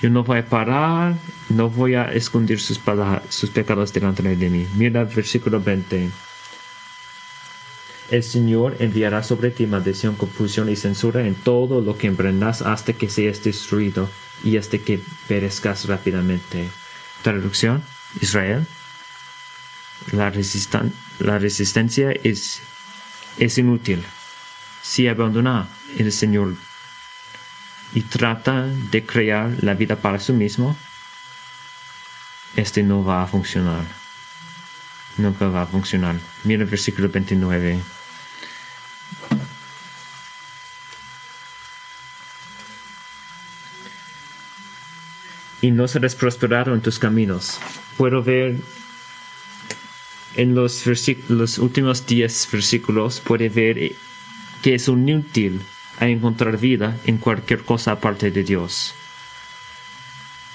Yo 0.00 0.10
no 0.10 0.24
voy 0.24 0.38
a 0.38 0.46
parar, 0.46 1.14
no 1.48 1.70
voy 1.70 1.94
a 1.94 2.12
esconder 2.12 2.60
sus, 2.60 2.80
sus 3.28 3.50
pecados 3.50 3.92
delante 3.92 4.22
de 4.22 4.50
mí. 4.50 4.66
Mira 4.74 5.02
el 5.02 5.06
versículo 5.06 5.60
20. 5.60 6.10
El 8.10 8.22
Señor 8.22 8.76
enviará 8.80 9.22
sobre 9.22 9.50
ti 9.50 9.66
maldición, 9.66 10.16
confusión 10.16 10.68
y 10.68 10.76
censura 10.76 11.26
en 11.26 11.34
todo 11.34 11.80
lo 11.80 11.96
que 11.96 12.08
emprendas 12.08 12.60
hasta 12.62 12.92
que 12.92 13.08
seas 13.08 13.42
destruido 13.42 14.08
y 14.44 14.56
hasta 14.56 14.78
que 14.78 15.00
perezcas 15.28 15.86
rápidamente. 15.86 16.68
Traducción, 17.22 17.82
Israel, 18.20 18.66
la, 20.10 20.32
la 21.20 21.38
resistencia 21.38 22.12
es, 22.24 22.60
es 23.38 23.58
inútil. 23.58 24.04
Si 24.82 25.06
abandona 25.06 25.68
el 25.96 26.12
Señor 26.12 26.54
y 27.94 28.02
trata 28.02 28.66
de 28.66 29.04
crear 29.06 29.62
la 29.62 29.74
vida 29.74 29.96
para 29.96 30.18
sí 30.18 30.32
mismo, 30.32 30.76
este 32.56 32.82
no 32.82 33.04
va 33.04 33.22
a 33.22 33.26
funcionar. 33.26 33.84
Nunca 35.18 35.48
va 35.48 35.62
a 35.62 35.66
funcionar. 35.66 36.16
Mira 36.44 36.62
el 36.62 36.68
versículo 36.68 37.08
29. 37.08 37.80
Y 45.60 45.70
no 45.70 45.86
serás 45.86 46.16
prosperado 46.16 46.74
en 46.74 46.80
tus 46.80 46.98
caminos. 46.98 47.60
Puedo 47.96 48.22
ver 48.22 48.56
en 50.36 50.54
los, 50.54 51.58
últimos 51.58 52.06
10 52.06 52.48
versículos 52.52 53.20
puede 53.20 53.48
ver 53.48 53.92
que 54.62 54.74
es 54.74 54.88
inútil 54.88 55.60
encontrar 56.00 56.58
vida 56.58 56.96
en 57.04 57.18
cualquier 57.18 57.62
cosa 57.62 57.92
aparte 57.92 58.30
de 58.30 58.42
Dios. 58.42 58.94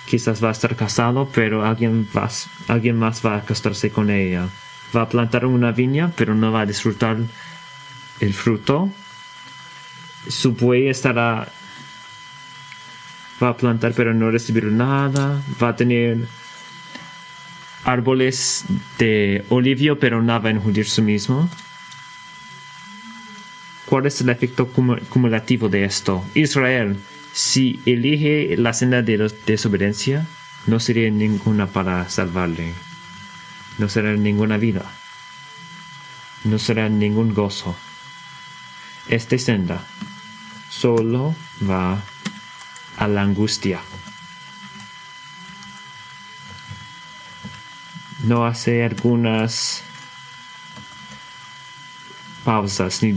Quizás 0.05 0.43
va 0.43 0.49
a 0.49 0.51
estar 0.51 0.75
casado, 0.75 1.29
pero 1.33 1.65
alguien, 1.65 2.07
va, 2.15 2.29
alguien 2.67 2.97
más 2.97 3.25
va 3.25 3.37
a 3.37 3.45
casarse 3.45 3.91
con 3.91 4.09
ella. 4.09 4.47
Va 4.95 5.01
a 5.01 5.09
plantar 5.09 5.45
una 5.45 5.71
viña, 5.71 6.11
pero 6.15 6.33
no 6.33 6.51
va 6.51 6.61
a 6.61 6.65
disfrutar 6.65 7.17
el 8.19 8.33
fruto. 8.33 8.89
Su 10.27 10.53
buey 10.53 10.87
estará... 10.87 11.49
Va 13.41 13.49
a 13.49 13.57
plantar, 13.57 13.93
pero 13.93 14.13
no 14.13 14.31
recibir 14.31 14.65
nada. 14.65 15.41
Va 15.61 15.69
a 15.69 15.75
tener 15.75 16.27
árboles 17.87 18.65
de 18.99 19.45
olivio, 19.49 19.97
pero 19.97 20.21
no 20.21 20.41
va 20.41 20.49
a 20.49 20.51
enjundir 20.51 20.87
su 20.87 21.01
mismo. 21.01 21.49
¿Cuál 23.85 24.05
es 24.05 24.19
el 24.19 24.29
efecto 24.29 24.67
cumulativo 24.67 25.69
de 25.69 25.85
esto? 25.85 26.23
Israel, 26.35 26.97
si 27.31 27.79
elige 27.85 28.55
la 28.57 28.73
senda 28.73 29.01
de 29.01 29.31
desobediencia, 29.45 30.27
no 30.65 30.81
sería 30.81 31.09
ninguna 31.09 31.67
para 31.67 32.09
salvarle. 32.09 32.73
No 33.77 33.87
será 33.87 34.13
ninguna 34.17 34.57
vida. 34.57 34.83
No 36.43 36.59
será 36.59 36.89
ningún 36.89 37.33
gozo. 37.33 37.77
Esta 39.07 39.37
senda 39.37 39.81
solo 40.69 41.33
va 41.63 42.03
a 42.97 43.07
la 43.07 43.21
angustia. 43.21 43.79
No 48.27 48.45
hace 48.45 48.83
algunas 48.83 49.83
pausas 52.43 53.01
ni 53.01 53.13